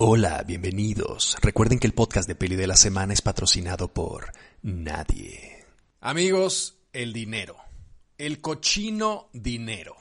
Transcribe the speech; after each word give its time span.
Hola, 0.00 0.44
bienvenidos. 0.46 1.36
Recuerden 1.42 1.80
que 1.80 1.88
el 1.88 1.92
podcast 1.92 2.28
de 2.28 2.36
Peli 2.36 2.54
de 2.54 2.68
la 2.68 2.76
Semana 2.76 3.12
es 3.12 3.20
patrocinado 3.20 3.92
por 3.92 4.30
nadie. 4.62 5.66
Amigos, 6.00 6.78
el 6.92 7.12
dinero. 7.12 7.56
El 8.16 8.40
cochino 8.40 9.28
dinero. 9.32 9.96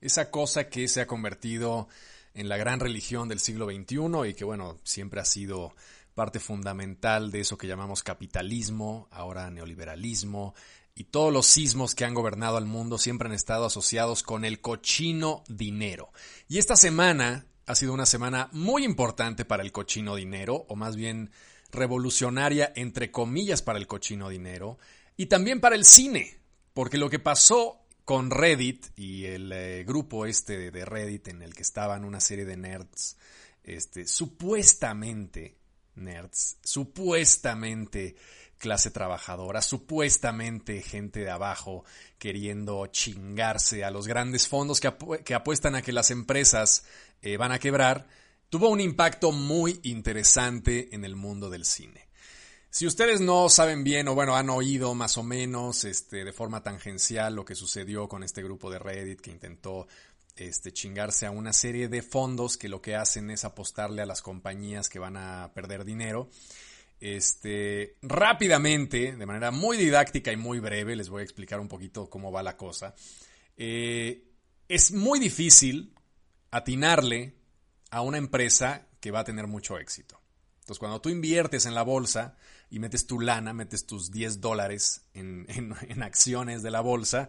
Esa 0.00 0.30
cosa 0.30 0.70
que 0.70 0.88
se 0.88 1.02
ha 1.02 1.06
convertido 1.06 1.88
en 2.32 2.48
la 2.48 2.56
gran 2.56 2.80
religión 2.80 3.28
del 3.28 3.40
siglo 3.40 3.66
XXI 3.66 4.30
y 4.30 4.32
que, 4.32 4.46
bueno, 4.46 4.78
siempre 4.84 5.20
ha 5.20 5.26
sido 5.26 5.74
parte 6.14 6.40
fundamental 6.40 7.30
de 7.30 7.40
eso 7.40 7.58
que 7.58 7.66
llamamos 7.66 8.02
capitalismo, 8.02 9.06
ahora 9.10 9.50
neoliberalismo, 9.50 10.54
y 10.94 11.04
todos 11.04 11.30
los 11.30 11.44
sismos 11.44 11.94
que 11.94 12.06
han 12.06 12.14
gobernado 12.14 12.56
al 12.56 12.64
mundo 12.64 12.96
siempre 12.96 13.28
han 13.28 13.34
estado 13.34 13.66
asociados 13.66 14.22
con 14.22 14.46
el 14.46 14.62
cochino 14.62 15.44
dinero. 15.46 16.10
Y 16.48 16.56
esta 16.56 16.74
semana 16.74 17.44
ha 17.66 17.74
sido 17.74 17.92
una 17.92 18.06
semana 18.06 18.48
muy 18.52 18.84
importante 18.84 19.44
para 19.44 19.62
el 19.62 19.72
cochino 19.72 20.16
dinero, 20.16 20.66
o 20.68 20.76
más 20.76 20.96
bien 20.96 21.30
revolucionaria 21.70 22.72
entre 22.76 23.10
comillas 23.10 23.62
para 23.62 23.78
el 23.78 23.86
cochino 23.86 24.28
dinero, 24.28 24.78
y 25.16 25.26
también 25.26 25.60
para 25.60 25.76
el 25.76 25.84
cine, 25.84 26.40
porque 26.74 26.98
lo 26.98 27.10
que 27.10 27.18
pasó 27.18 27.82
con 28.04 28.30
Reddit 28.30 28.86
y 28.96 29.26
el 29.26 29.52
eh, 29.52 29.84
grupo 29.84 30.26
este 30.26 30.70
de 30.70 30.84
Reddit 30.84 31.28
en 31.28 31.42
el 31.42 31.54
que 31.54 31.62
estaban 31.62 32.04
una 32.04 32.20
serie 32.20 32.44
de 32.44 32.56
nerds, 32.56 33.16
este, 33.62 34.06
supuestamente 34.06 35.61
nerds, 35.94 36.58
supuestamente 36.62 38.16
clase 38.58 38.92
trabajadora, 38.92 39.60
supuestamente 39.60 40.82
gente 40.82 41.20
de 41.20 41.30
abajo 41.30 41.84
queriendo 42.18 42.86
chingarse 42.86 43.84
a 43.84 43.90
los 43.90 44.06
grandes 44.06 44.46
fondos 44.46 44.80
que, 44.80 44.92
que 45.24 45.34
apuestan 45.34 45.74
a 45.74 45.82
que 45.82 45.92
las 45.92 46.12
empresas 46.12 46.84
eh, 47.22 47.36
van 47.36 47.50
a 47.50 47.58
quebrar, 47.58 48.06
tuvo 48.48 48.68
un 48.68 48.80
impacto 48.80 49.32
muy 49.32 49.80
interesante 49.82 50.94
en 50.94 51.04
el 51.04 51.16
mundo 51.16 51.50
del 51.50 51.64
cine. 51.64 52.08
Si 52.70 52.86
ustedes 52.86 53.20
no 53.20 53.50
saben 53.50 53.84
bien 53.84 54.08
o 54.08 54.14
bueno, 54.14 54.34
han 54.34 54.48
oído 54.48 54.94
más 54.94 55.18
o 55.18 55.22
menos 55.22 55.84
este, 55.84 56.24
de 56.24 56.32
forma 56.32 56.62
tangencial 56.62 57.34
lo 57.34 57.44
que 57.44 57.54
sucedió 57.54 58.08
con 58.08 58.22
este 58.22 58.42
grupo 58.42 58.70
de 58.70 58.78
Reddit 58.78 59.20
que 59.20 59.30
intentó 59.30 59.88
este, 60.46 60.72
chingarse 60.72 61.26
a 61.26 61.30
una 61.30 61.52
serie 61.52 61.88
de 61.88 62.02
fondos 62.02 62.56
que 62.56 62.68
lo 62.68 62.82
que 62.82 62.96
hacen 62.96 63.30
es 63.30 63.44
apostarle 63.44 64.02
a 64.02 64.06
las 64.06 64.22
compañías 64.22 64.88
que 64.88 64.98
van 64.98 65.16
a 65.16 65.52
perder 65.54 65.84
dinero. 65.84 66.28
Este, 67.00 67.96
rápidamente, 68.02 69.16
de 69.16 69.26
manera 69.26 69.50
muy 69.50 69.76
didáctica 69.76 70.32
y 70.32 70.36
muy 70.36 70.60
breve, 70.60 70.96
les 70.96 71.08
voy 71.08 71.20
a 71.20 71.24
explicar 71.24 71.60
un 71.60 71.68
poquito 71.68 72.08
cómo 72.08 72.30
va 72.30 72.42
la 72.42 72.56
cosa. 72.56 72.94
Eh, 73.56 74.28
es 74.68 74.92
muy 74.92 75.18
difícil 75.18 75.94
atinarle 76.50 77.34
a 77.90 78.02
una 78.02 78.18
empresa 78.18 78.86
que 79.00 79.10
va 79.10 79.20
a 79.20 79.24
tener 79.24 79.46
mucho 79.46 79.78
éxito. 79.78 80.20
Entonces, 80.60 80.78
cuando 80.78 81.00
tú 81.00 81.08
inviertes 81.08 81.66
en 81.66 81.74
la 81.74 81.82
bolsa 81.82 82.36
y 82.70 82.78
metes 82.78 83.06
tu 83.06 83.18
lana, 83.18 83.52
metes 83.52 83.84
tus 83.84 84.12
10 84.12 84.40
dólares 84.40 85.02
en, 85.12 85.46
en 85.48 86.02
acciones 86.02 86.62
de 86.62 86.70
la 86.70 86.80
bolsa, 86.80 87.28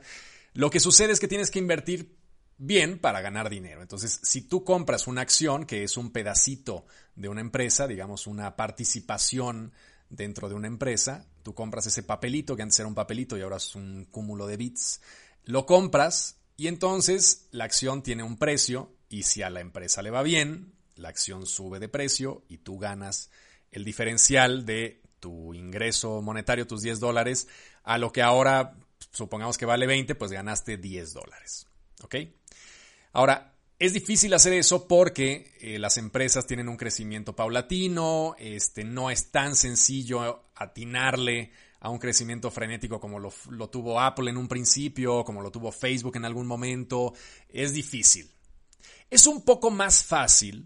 lo 0.54 0.70
que 0.70 0.80
sucede 0.80 1.14
es 1.14 1.20
que 1.20 1.28
tienes 1.28 1.50
que 1.50 1.60
invertir 1.60 2.23
bien 2.66 2.98
para 2.98 3.20
ganar 3.20 3.50
dinero. 3.50 3.82
Entonces, 3.82 4.22
si 4.24 4.42
tú 4.42 4.64
compras 4.64 5.08
una 5.08 5.22
acción, 5.22 5.66
que 5.66 5.84
es 5.84 5.98
un 5.98 6.12
pedacito 6.12 6.86
de 7.16 7.28
una 7.28 7.42
empresa, 7.42 7.88
digamos 7.88 8.26
una 8.26 8.56
participación 8.56 9.74
dentro 10.10 10.48
de 10.48 10.56
una 10.56 10.68
empresa, 10.68 11.26
tú 11.44 11.54
compras 11.54 11.88
ese 11.88 12.04
papelito, 12.04 12.56
que 12.56 12.62
antes 12.62 12.80
era 12.80 12.88
un 12.88 12.96
papelito 12.96 13.38
y 13.38 13.42
ahora 13.42 13.58
es 13.58 13.76
un 13.76 14.06
cúmulo 14.06 14.48
de 14.48 14.56
bits, 14.56 15.02
lo 15.44 15.66
compras 15.66 16.38
y 16.56 16.68
entonces 16.68 17.48
la 17.52 17.66
acción 17.66 18.02
tiene 18.02 18.24
un 18.24 18.38
precio 18.38 18.96
y 19.10 19.24
si 19.24 19.42
a 19.42 19.50
la 19.50 19.60
empresa 19.60 20.02
le 20.02 20.12
va 20.12 20.24
bien, 20.24 20.74
la 20.96 21.10
acción 21.10 21.46
sube 21.46 21.80
de 21.80 21.90
precio 21.90 22.46
y 22.48 22.60
tú 22.60 22.78
ganas 22.80 23.30
el 23.72 23.84
diferencial 23.84 24.66
de 24.66 25.02
tu 25.20 25.54
ingreso 25.54 26.22
monetario, 26.22 26.66
tus 26.66 26.82
10 26.82 27.02
dólares, 27.02 27.50
a 27.84 27.98
lo 27.98 28.14
que 28.14 28.22
ahora 28.22 28.78
supongamos 29.12 29.58
que 29.58 29.66
vale 29.66 29.86
20, 29.86 30.16
pues 30.16 30.32
ganaste 30.32 30.78
10 30.78 31.14
dólares. 31.14 31.68
¿Ok? 32.04 32.16
Ahora, 33.14 33.54
es 33.80 33.94
difícil 33.94 34.34
hacer 34.34 34.54
eso 34.54 34.88
porque 34.88 35.56
eh, 35.60 35.80
las 35.80 35.98
empresas 35.98 36.46
tienen 36.46 36.70
un 36.70 36.78
crecimiento 36.78 37.36
paulatino, 37.36 38.36
este, 38.38 38.84
no 38.84 39.10
es 39.10 39.32
tan 39.32 39.56
sencillo 39.56 40.46
atinarle 40.56 41.52
a 41.84 41.90
un 41.90 42.00
crecimiento 42.00 42.50
frenético 42.50 43.00
como 43.00 43.20
lo, 43.20 43.70
tuvo 43.70 44.00
Apple 44.00 44.30
en 44.30 44.38
un 44.38 44.48
principio, 44.48 45.26
como 45.26 45.42
lo 45.42 45.52
tuvo 45.52 45.70
Facebook 45.72 46.16
en 46.16 46.24
algún 46.24 46.48
momento. 46.48 47.14
Es 47.50 47.74
difícil. 47.74 48.32
Es 49.10 49.28
un 49.28 49.44
poco 49.44 49.70
más 49.70 50.04
fácil, 50.06 50.66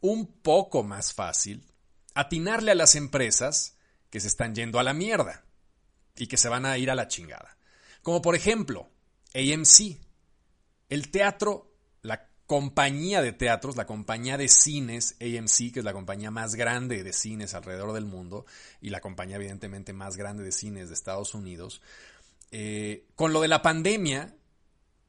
un 0.00 0.26
poco 0.42 0.82
más 0.82 1.14
fácil, 1.14 1.64
atinarle 2.12 2.72
a 2.72 2.74
las 2.74 2.96
empresas 2.96 3.76
que 4.10 4.18
se 4.18 4.26
están 4.26 4.52
yendo 4.52 4.80
a 4.80 4.82
la 4.82 4.94
mierda 4.94 5.44
y 6.16 6.26
que 6.26 6.36
se 6.36 6.48
van 6.48 6.66
a 6.66 6.76
ir 6.76 6.90
a 6.90 6.96
la 6.96 7.06
chingada. 7.06 7.56
Como 8.02 8.20
por 8.20 8.34
ejemplo, 8.34 8.90
AMC. 9.34 9.96
El 10.88 11.10
teatro, 11.10 11.67
compañía 12.48 13.20
de 13.20 13.32
teatros, 13.32 13.76
la 13.76 13.86
compañía 13.86 14.38
de 14.38 14.48
cines 14.48 15.16
AMC, 15.20 15.70
que 15.70 15.80
es 15.80 15.84
la 15.84 15.92
compañía 15.92 16.30
más 16.30 16.54
grande 16.54 17.04
de 17.04 17.12
cines 17.12 17.52
alrededor 17.52 17.92
del 17.92 18.06
mundo 18.06 18.46
y 18.80 18.88
la 18.88 19.02
compañía 19.02 19.36
evidentemente 19.36 19.92
más 19.92 20.16
grande 20.16 20.42
de 20.42 20.50
cines 20.50 20.88
de 20.88 20.94
Estados 20.94 21.34
Unidos, 21.34 21.82
eh, 22.50 23.04
con 23.14 23.34
lo 23.34 23.42
de 23.42 23.48
la 23.48 23.60
pandemia, 23.60 24.34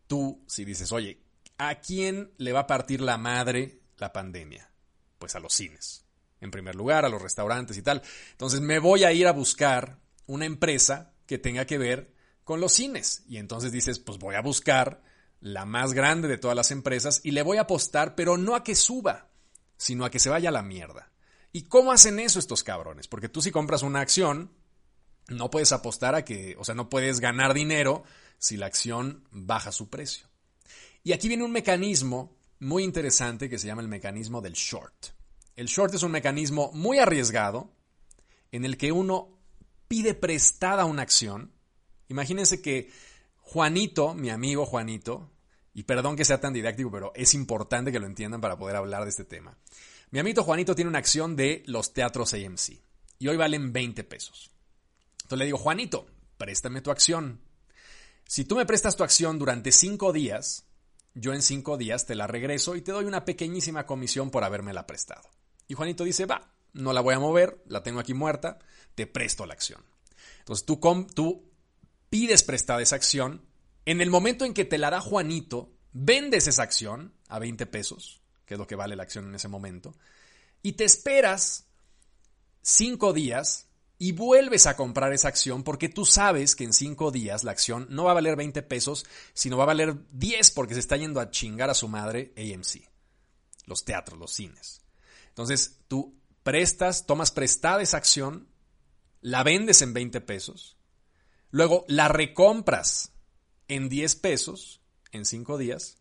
tú 0.06 0.44
si 0.48 0.66
dices, 0.66 0.92
oye, 0.92 1.22
¿a 1.58 1.76
quién 1.76 2.34
le 2.38 2.52
va 2.52 2.62
a 2.62 2.68
partir 2.68 3.00
la 3.00 3.18
madre 3.18 3.80
la 3.96 4.12
pandemia? 4.12 4.70
Pues 5.18 5.34
a 5.36 5.40
los 5.40 5.54
cines. 5.54 6.04
En 6.42 6.52
primer 6.52 6.76
lugar, 6.76 7.06
a 7.06 7.10
los 7.10 7.22
restaurantes 7.22 7.78
y 7.78 7.82
tal. 7.82 8.02
Entonces 8.32 8.60
me 8.60 8.80
voy 8.80 9.06
a 9.06 9.14
ir 9.14 9.28
a 9.28 9.32
buscar 9.32 9.98
una 10.26 10.46
empresa 10.46 11.14
que 11.26 11.38
tenga 11.38 11.64
que 11.64 11.78
ver 11.78 12.14
con 12.44 12.60
los 12.60 12.74
cines. 12.74 13.24
Y 13.30 13.38
entonces 13.38 13.72
dices, 13.72 13.98
pues 13.98 14.18
voy 14.18 14.36
a 14.36 14.42
buscar 14.42 15.02
la 15.42 15.66
más 15.66 15.94
grande 15.94 16.28
de 16.28 16.38
todas 16.38 16.56
las 16.56 16.72
empresas, 16.72 17.22
y 17.24 17.32
le 17.32 17.42
voy 17.42 17.58
a 17.58 17.62
apostar, 17.62 18.16
pero 18.16 18.38
no 18.38 18.56
a 18.56 18.64
que 18.64 18.76
suba, 18.76 19.30
sino 19.78 20.06
a 20.06 20.12
que 20.12 20.20
se 20.20 20.30
vaya 20.30 20.50
a 20.50 20.54
la 20.54 20.64
mierda. 20.64 21.12
¿Y 21.52 21.64
cómo 21.64 21.92
hacen 21.92 22.20
eso 22.20 22.40
estos 22.40 22.64
cabrones? 22.64 23.08
Porque 23.08 23.30
tú 23.30 23.42
si 23.42 23.52
compras 23.52 23.82
una 23.82 24.02
acción, 24.02 24.52
no 25.28 25.50
puedes 25.50 25.72
apostar 25.72 26.16
a 26.16 26.26
que, 26.26 26.56
o 26.60 26.64
sea, 26.64 26.76
no 26.76 26.90
puedes 26.90 27.20
ganar 27.20 27.54
dinero 27.54 28.04
si 28.38 28.58
la 28.58 28.68
acción 28.68 29.28
baja 29.32 29.72
su 29.72 29.90
precio. 29.90 30.28
Y 31.04 31.14
aquí 31.14 31.28
viene 31.28 31.44
un 31.44 31.52
mecanismo 31.52 32.38
muy 32.60 32.84
interesante 32.84 33.50
que 33.50 33.58
se 33.58 33.68
llama 33.68 33.82
el 33.82 33.88
mecanismo 33.88 34.42
del 34.42 34.54
short. 34.54 35.08
El 35.56 35.68
short 35.68 35.94
es 35.94 36.04
un 36.04 36.12
mecanismo 36.12 36.72
muy 36.74 37.00
arriesgado 37.00 37.74
en 38.52 38.66
el 38.66 38.78
que 38.78 38.92
uno 38.92 39.40
pide 39.88 40.14
prestada 40.14 40.86
una 40.86 41.02
acción. 41.02 41.54
Imagínense 42.10 42.62
que 42.62 42.92
Juanito, 43.52 44.14
mi 44.14 44.30
amigo 44.30 44.64
Juanito, 44.64 45.32
y 45.74 45.82
perdón 45.82 46.16
que 46.16 46.24
sea 46.24 46.40
tan 46.40 46.54
didáctico, 46.54 46.92
pero 46.92 47.12
es 47.16 47.34
importante 47.34 47.92
que 47.92 48.00
lo 48.00 48.06
entiendan 48.06 48.42
para 48.42 48.60
poder 48.60 48.76
hablar 48.76 49.06
de 49.06 49.10
este 49.10 49.26
tema. 49.26 49.58
Mi 50.12 50.20
amigo 50.20 50.44
Juanito 50.44 50.76
tiene 50.76 50.90
una 50.90 51.00
acción 51.00 51.36
de 51.36 51.64
los 51.66 51.92
teatros 51.92 52.36
AMC 52.36 52.80
y 53.18 53.28
hoy 53.28 53.38
valen 53.38 53.74
20 53.74 54.04
pesos. 54.04 54.52
Entonces 55.24 55.40
le 55.40 55.46
digo, 55.46 55.58
Juanito, 55.58 56.06
préstame 56.38 56.82
tu 56.82 56.92
acción. 56.92 57.42
Si 58.24 58.46
tú 58.46 58.56
me 58.56 58.68
prestas 58.68 58.96
tu 58.96 59.04
acción 59.04 59.40
durante 59.40 59.72
5 59.72 60.14
días, 60.14 60.68
yo 61.16 61.34
en 61.34 61.42
5 61.42 61.78
días 61.78 62.06
te 62.06 62.14
la 62.14 62.28
regreso 62.28 62.76
y 62.76 62.82
te 62.84 62.92
doy 62.92 63.06
una 63.06 63.26
pequeñísima 63.26 63.88
comisión 63.88 64.30
por 64.30 64.44
habérmela 64.44 64.86
prestado. 64.86 65.28
Y 65.68 65.74
Juanito 65.74 66.04
dice, 66.04 66.28
va, 66.28 66.54
no 66.74 66.94
la 66.94 67.02
voy 67.02 67.16
a 67.16 67.20
mover, 67.20 67.64
la 67.66 67.82
tengo 67.82 68.00
aquí 68.00 68.14
muerta, 68.14 68.60
te 68.94 69.08
presto 69.08 69.48
la 69.48 69.56
acción. 69.56 69.84
Entonces 70.38 70.68
tú, 70.68 70.80
tú 71.16 71.49
pides 72.10 72.44
prestada 72.44 72.82
esa 72.82 72.96
acción, 72.96 73.46
en 73.86 74.02
el 74.02 74.10
momento 74.10 74.46
en 74.46 74.54
que 74.54 74.66
te 74.66 74.78
la 74.78 74.90
da 74.90 75.02
Juanito, 75.02 75.72
vendes 75.92 76.48
esa 76.48 76.64
acción 76.64 77.14
a 77.28 77.40
20 77.40 77.66
pesos, 77.66 78.22
que 78.46 78.56
es 78.56 78.60
lo 78.60 78.68
que 78.68 78.76
vale 78.76 78.96
la 78.96 79.04
acción 79.04 79.28
en 79.28 79.36
ese 79.36 79.48
momento, 79.48 79.96
y 80.62 80.74
te 80.74 80.84
esperas 80.84 81.68
5 82.62 83.14
días 83.14 83.68
y 83.98 84.14
vuelves 84.14 84.66
a 84.66 84.76
comprar 84.76 85.14
esa 85.14 85.28
acción 85.28 85.64
porque 85.64 85.90
tú 85.90 86.06
sabes 86.06 86.56
que 86.56 86.64
en 86.64 86.74
5 86.74 87.12
días 87.12 87.44
la 87.44 87.52
acción 87.52 87.88
no 87.90 88.06
va 88.06 88.12
a 88.12 88.16
valer 88.16 88.36
20 88.36 88.62
pesos, 88.64 89.06
sino 89.34 89.58
va 89.58 89.64
a 89.64 89.68
valer 89.68 89.96
10 90.12 90.52
porque 90.52 90.74
se 90.74 90.80
está 90.80 90.98
yendo 90.98 91.20
a 91.20 91.32
chingar 91.32 91.70
a 91.70 91.74
su 91.74 91.88
madre 91.88 92.34
AMC, 92.38 92.88
los 93.66 93.84
teatros, 93.84 94.18
los 94.18 94.32
cines. 94.32 94.82
Entonces 95.28 95.80
tú 95.88 96.18
prestas, 96.44 97.06
tomas 97.06 97.32
prestada 97.32 97.82
esa 97.82 97.98
acción, 97.98 98.48
la 99.22 99.44
vendes 99.44 99.82
en 99.82 99.94
20 99.94 100.22
pesos, 100.22 100.78
Luego 101.52 101.86
la 101.88 102.08
recompras 102.08 103.14
en 103.68 103.90
10 103.90 104.16
pesos 104.18 104.82
en 105.12 105.26
5 105.26 105.58
días 105.58 105.98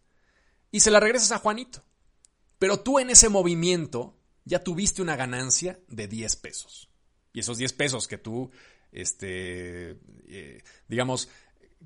y 0.71 0.81
se 0.81 0.91
la 0.91 1.01
regresas 1.01 1.33
a 1.33 1.39
Juanito. 1.39 1.85
Pero 2.59 2.81
tú 2.81 2.99
en 2.99 3.11
ese 3.11 3.29
movimiento 3.29 4.17
ya 4.45 4.65
tuviste 4.65 5.03
una 5.03 5.17
ganancia 5.17 5.79
de 5.89 6.09
10 6.09 6.37
pesos. 6.37 6.91
Y 7.33 7.41
esos 7.41 7.59
10 7.59 7.73
pesos 7.75 8.09
que 8.09 8.19
tú, 8.19 8.51
este, 8.91 9.99
eh, 10.27 10.63
digamos, 10.89 11.29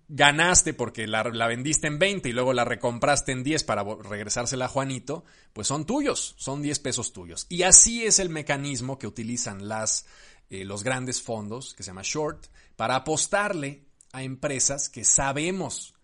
ganaste 0.09 0.75
porque 0.75 1.07
la, 1.07 1.23
vendiste 1.23 1.87
en 1.87 1.99
20 1.99 2.29
y 2.29 2.33
luego 2.33 2.53
la 2.53 2.65
recompraste 2.65 3.33
en 3.33 3.43
10 3.43 3.65
para 3.65 3.85
regresársela 3.85 4.67
a 4.67 4.69
Juanito, 4.69 5.25
pues 5.53 5.69
son 5.69 5.87
tuyos, 5.87 6.35
son 6.39 6.63
10 6.63 6.79
pesos 6.81 7.13
tuyos. 7.13 7.47
Y 7.49 7.63
así 7.63 8.05
es 8.05 8.19
el 8.19 8.29
mecanismo 8.29 8.99
que 8.99 9.07
utilizan 9.07 9.69
las, 9.69 10.07
eh, 10.51 10.65
los 10.65 10.85
grandes 10.85 11.23
fondos, 11.23 11.75
que 11.75 11.83
se 11.83 11.89
llama 11.89 12.03
short, 12.05 12.47
para 12.77 12.97
apostarle 12.97 13.85
a 14.13 14.23
empresas 14.23 14.89
que 14.89 15.05
sabemos 15.05 15.95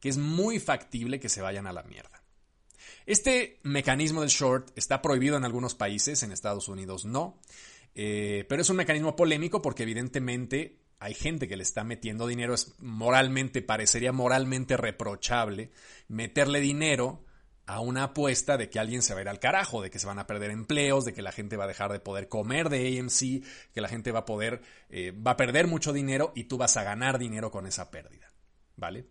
que 0.00 0.08
es 0.08 0.18
muy 0.18 0.60
factible 0.60 1.18
que 1.18 1.28
se 1.28 1.40
vayan 1.40 1.66
a 1.66 1.72
la 1.72 1.82
mierda. 1.82 2.22
Este 3.06 3.60
mecanismo 3.62 4.20
del 4.20 4.30
short 4.30 4.70
está 4.76 5.02
prohibido 5.02 5.36
en 5.36 5.44
algunos 5.44 5.74
países, 5.74 6.22
en 6.22 6.32
Estados 6.32 6.68
Unidos 6.68 7.04
no, 7.04 7.40
eh, 7.94 8.44
pero 8.48 8.62
es 8.62 8.70
un 8.70 8.76
mecanismo 8.76 9.16
polémico 9.16 9.62
porque 9.62 9.82
evidentemente 9.82 10.80
hay 10.98 11.14
gente 11.14 11.48
que 11.48 11.56
le 11.56 11.62
está 11.62 11.84
metiendo 11.84 12.26
dinero, 12.26 12.54
es 12.54 12.74
moralmente, 12.80 13.62
parecería 13.62 14.12
moralmente 14.12 14.76
reprochable 14.76 15.70
meterle 16.08 16.60
dinero 16.60 17.24
a 17.66 17.80
una 17.80 18.04
apuesta 18.04 18.56
de 18.56 18.68
que 18.68 18.78
alguien 18.78 19.02
se 19.02 19.14
va 19.14 19.20
a 19.20 19.22
ir 19.22 19.28
al 19.28 19.40
carajo, 19.40 19.80
de 19.80 19.90
que 19.90 19.98
se 19.98 20.06
van 20.06 20.18
a 20.18 20.26
perder 20.26 20.50
empleos, 20.50 21.04
de 21.04 21.14
que 21.14 21.22
la 21.22 21.32
gente 21.32 21.56
va 21.56 21.64
a 21.64 21.68
dejar 21.68 21.92
de 21.92 22.00
poder 22.00 22.28
comer 22.28 22.68
de 22.68 22.98
AMC, 22.98 23.44
que 23.72 23.80
la 23.80 23.88
gente 23.88 24.12
va 24.12 24.20
a 24.20 24.24
poder, 24.24 24.60
eh, 24.90 25.12
va 25.12 25.32
a 25.32 25.36
perder 25.36 25.66
mucho 25.66 25.92
dinero 25.92 26.32
y 26.34 26.44
tú 26.44 26.58
vas 26.58 26.76
a 26.76 26.84
ganar 26.84 27.18
dinero 27.18 27.50
con 27.50 27.66
esa 27.66 27.90
pérdida, 27.90 28.30
¿vale? 28.76 29.06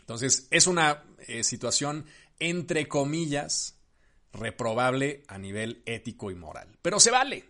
Entonces, 0.00 0.48
es 0.50 0.66
una 0.66 1.04
eh, 1.26 1.44
situación, 1.44 2.06
entre 2.38 2.88
comillas, 2.88 3.78
reprobable 4.32 5.24
a 5.28 5.38
nivel 5.38 5.82
ético 5.84 6.30
y 6.30 6.34
moral. 6.34 6.78
Pero 6.80 7.00
se 7.00 7.10
vale, 7.10 7.44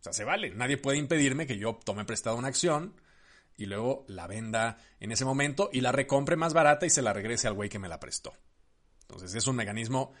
o 0.00 0.02
sea, 0.02 0.12
se 0.12 0.24
vale. 0.24 0.50
Nadie 0.50 0.76
puede 0.76 0.98
impedirme 0.98 1.46
que 1.46 1.58
yo 1.58 1.78
tome 1.84 2.04
prestado 2.04 2.36
una 2.36 2.48
acción 2.48 2.94
y 3.56 3.66
luego 3.66 4.04
la 4.08 4.26
venda 4.26 4.78
en 5.00 5.12
ese 5.12 5.24
momento 5.24 5.70
y 5.72 5.80
la 5.80 5.92
recompre 5.92 6.36
más 6.36 6.52
barata 6.52 6.86
y 6.86 6.90
se 6.90 7.02
la 7.02 7.12
regrese 7.12 7.48
al 7.48 7.54
güey 7.54 7.68
que 7.68 7.78
me 7.78 7.88
la 7.88 8.00
prestó. 8.00 8.32
Entonces 9.12 9.36
es 9.36 9.46
un 9.46 9.56
mecanismo, 9.56 10.12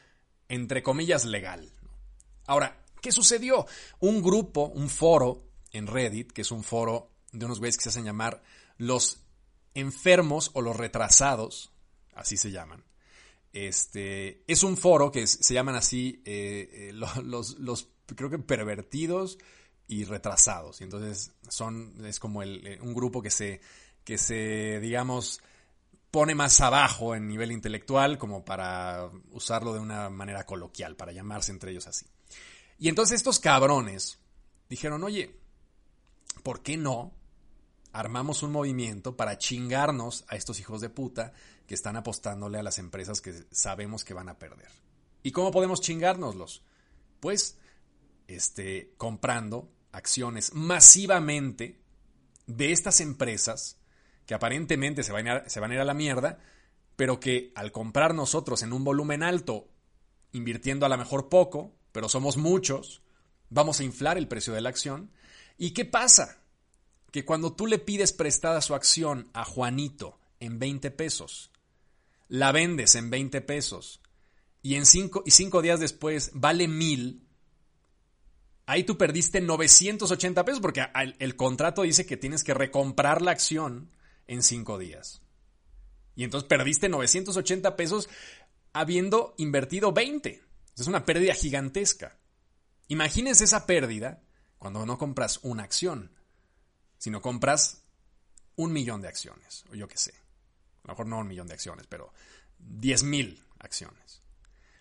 entre 0.48 0.82
comillas, 0.82 1.24
legal. 1.24 1.72
Ahora, 2.46 2.84
¿qué 3.00 3.10
sucedió? 3.10 3.66
Un 4.00 4.22
grupo, 4.22 4.66
un 4.66 4.88
foro 4.90 5.44
en 5.72 5.86
Reddit, 5.86 6.32
que 6.32 6.42
es 6.42 6.50
un 6.50 6.62
foro 6.62 7.10
de 7.32 7.46
unos 7.46 7.58
güeyes 7.58 7.76
que 7.76 7.84
se 7.84 7.88
hacen 7.88 8.04
llamar 8.04 8.42
los 8.76 9.24
enfermos 9.74 10.50
o 10.54 10.60
los 10.60 10.76
retrasados, 10.76 11.72
así 12.14 12.36
se 12.36 12.50
llaman. 12.50 12.84
Este, 13.52 14.42
es 14.46 14.62
un 14.62 14.76
foro 14.76 15.10
que 15.10 15.26
se 15.26 15.54
llaman 15.54 15.74
así 15.74 16.22
eh, 16.24 16.90
eh, 16.90 16.92
los, 16.92 17.58
los, 17.58 17.88
creo 18.14 18.30
que 18.30 18.38
pervertidos 18.38 19.38
y 19.88 20.04
retrasados. 20.04 20.80
Y 20.80 20.84
entonces 20.84 21.32
son, 21.48 22.04
es 22.04 22.18
como 22.18 22.42
eh, 22.42 22.78
un 22.82 22.94
grupo 22.94 23.22
que 23.22 23.30
se, 23.30 23.60
que 24.04 24.18
se, 24.18 24.80
digamos, 24.80 25.40
pone 26.12 26.34
más 26.34 26.60
abajo 26.60 27.16
en 27.16 27.26
nivel 27.26 27.50
intelectual 27.50 28.18
como 28.18 28.44
para 28.44 29.10
usarlo 29.30 29.72
de 29.72 29.80
una 29.80 30.10
manera 30.10 30.44
coloquial, 30.44 30.94
para 30.94 31.10
llamarse 31.10 31.50
entre 31.50 31.72
ellos 31.72 31.86
así. 31.86 32.06
Y 32.78 32.88
entonces 32.88 33.16
estos 33.16 33.40
cabrones 33.40 34.18
dijeron, 34.68 35.02
oye, 35.04 35.40
¿por 36.42 36.62
qué 36.62 36.76
no 36.76 37.14
armamos 37.92 38.42
un 38.42 38.52
movimiento 38.52 39.16
para 39.16 39.38
chingarnos 39.38 40.24
a 40.28 40.36
estos 40.36 40.60
hijos 40.60 40.82
de 40.82 40.90
puta 40.90 41.32
que 41.66 41.74
están 41.74 41.96
apostándole 41.96 42.58
a 42.58 42.62
las 42.62 42.78
empresas 42.78 43.22
que 43.22 43.32
sabemos 43.50 44.04
que 44.04 44.12
van 44.12 44.28
a 44.28 44.38
perder? 44.38 44.68
¿Y 45.22 45.32
cómo 45.32 45.50
podemos 45.50 45.80
chingárnoslos? 45.80 46.62
Pues 47.20 47.56
este, 48.28 48.92
comprando 48.98 49.72
acciones 49.92 50.52
masivamente 50.52 51.80
de 52.46 52.72
estas 52.72 53.00
empresas 53.00 53.78
que 54.32 54.36
aparentemente 54.36 55.02
se 55.02 55.12
van, 55.12 55.28
a, 55.28 55.46
se 55.46 55.60
van 55.60 55.72
a 55.72 55.74
ir 55.74 55.80
a 55.80 55.84
la 55.84 55.92
mierda, 55.92 56.38
pero 56.96 57.20
que 57.20 57.52
al 57.54 57.70
comprar 57.70 58.14
nosotros 58.14 58.62
en 58.62 58.72
un 58.72 58.82
volumen 58.82 59.22
alto, 59.22 59.68
invirtiendo 60.32 60.86
a 60.86 60.88
lo 60.88 60.96
mejor 60.96 61.28
poco, 61.28 61.74
pero 61.92 62.08
somos 62.08 62.38
muchos, 62.38 63.02
vamos 63.50 63.78
a 63.78 63.84
inflar 63.84 64.16
el 64.16 64.28
precio 64.28 64.54
de 64.54 64.62
la 64.62 64.70
acción. 64.70 65.10
¿Y 65.58 65.72
qué 65.72 65.84
pasa? 65.84 66.38
Que 67.10 67.26
cuando 67.26 67.52
tú 67.52 67.66
le 67.66 67.78
pides 67.78 68.14
prestada 68.14 68.62
su 68.62 68.74
acción 68.74 69.28
a 69.34 69.44
Juanito 69.44 70.18
en 70.40 70.58
20 70.58 70.90
pesos, 70.92 71.50
la 72.28 72.52
vendes 72.52 72.94
en 72.94 73.10
20 73.10 73.42
pesos 73.42 74.00
y 74.62 74.76
en 74.76 74.86
cinco, 74.86 75.22
y 75.26 75.32
cinco 75.32 75.60
días 75.60 75.78
después 75.78 76.30
vale 76.32 76.68
mil, 76.68 77.28
ahí 78.64 78.84
tú 78.84 78.96
perdiste 78.96 79.42
980 79.42 80.42
pesos 80.42 80.60
porque 80.62 80.86
el, 81.18 81.36
contrato 81.36 81.82
dice 81.82 82.06
que 82.06 82.16
tienes 82.16 82.42
que 82.42 82.54
recomprar 82.54 83.20
la 83.20 83.32
acción 83.32 83.90
en 84.26 84.42
cinco 84.42 84.78
días. 84.78 85.22
Y 86.14 86.24
entonces 86.24 86.48
perdiste 86.48 86.88
980 86.88 87.76
pesos 87.76 88.08
habiendo 88.72 89.34
invertido 89.38 89.92
20. 89.92 90.42
Es 90.76 90.86
una 90.86 91.04
pérdida 91.04 91.34
gigantesca. 91.34 92.18
Imagínense 92.88 93.44
esa 93.44 93.66
pérdida 93.66 94.22
cuando 94.58 94.84
no 94.86 94.98
compras 94.98 95.40
una 95.42 95.62
acción, 95.62 96.12
sino 96.98 97.20
compras 97.20 97.82
un 98.56 98.72
millón 98.72 99.00
de 99.00 99.08
acciones, 99.08 99.64
o 99.70 99.74
yo 99.74 99.88
qué 99.88 99.96
sé. 99.96 100.12
A 100.84 100.88
lo 100.88 100.92
mejor 100.92 101.06
no 101.06 101.18
un 101.18 101.28
millón 101.28 101.46
de 101.46 101.54
acciones, 101.54 101.86
pero 101.88 102.12
10 102.58 103.02
mil 103.04 103.44
acciones. 103.58 104.22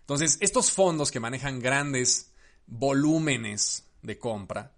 Entonces, 0.02 0.38
estos 0.42 0.72
fondos 0.72 1.12
que 1.12 1.20
manejan 1.20 1.60
grandes 1.60 2.32
volúmenes 2.68 3.86
de 4.02 4.18
compra, 4.18 4.74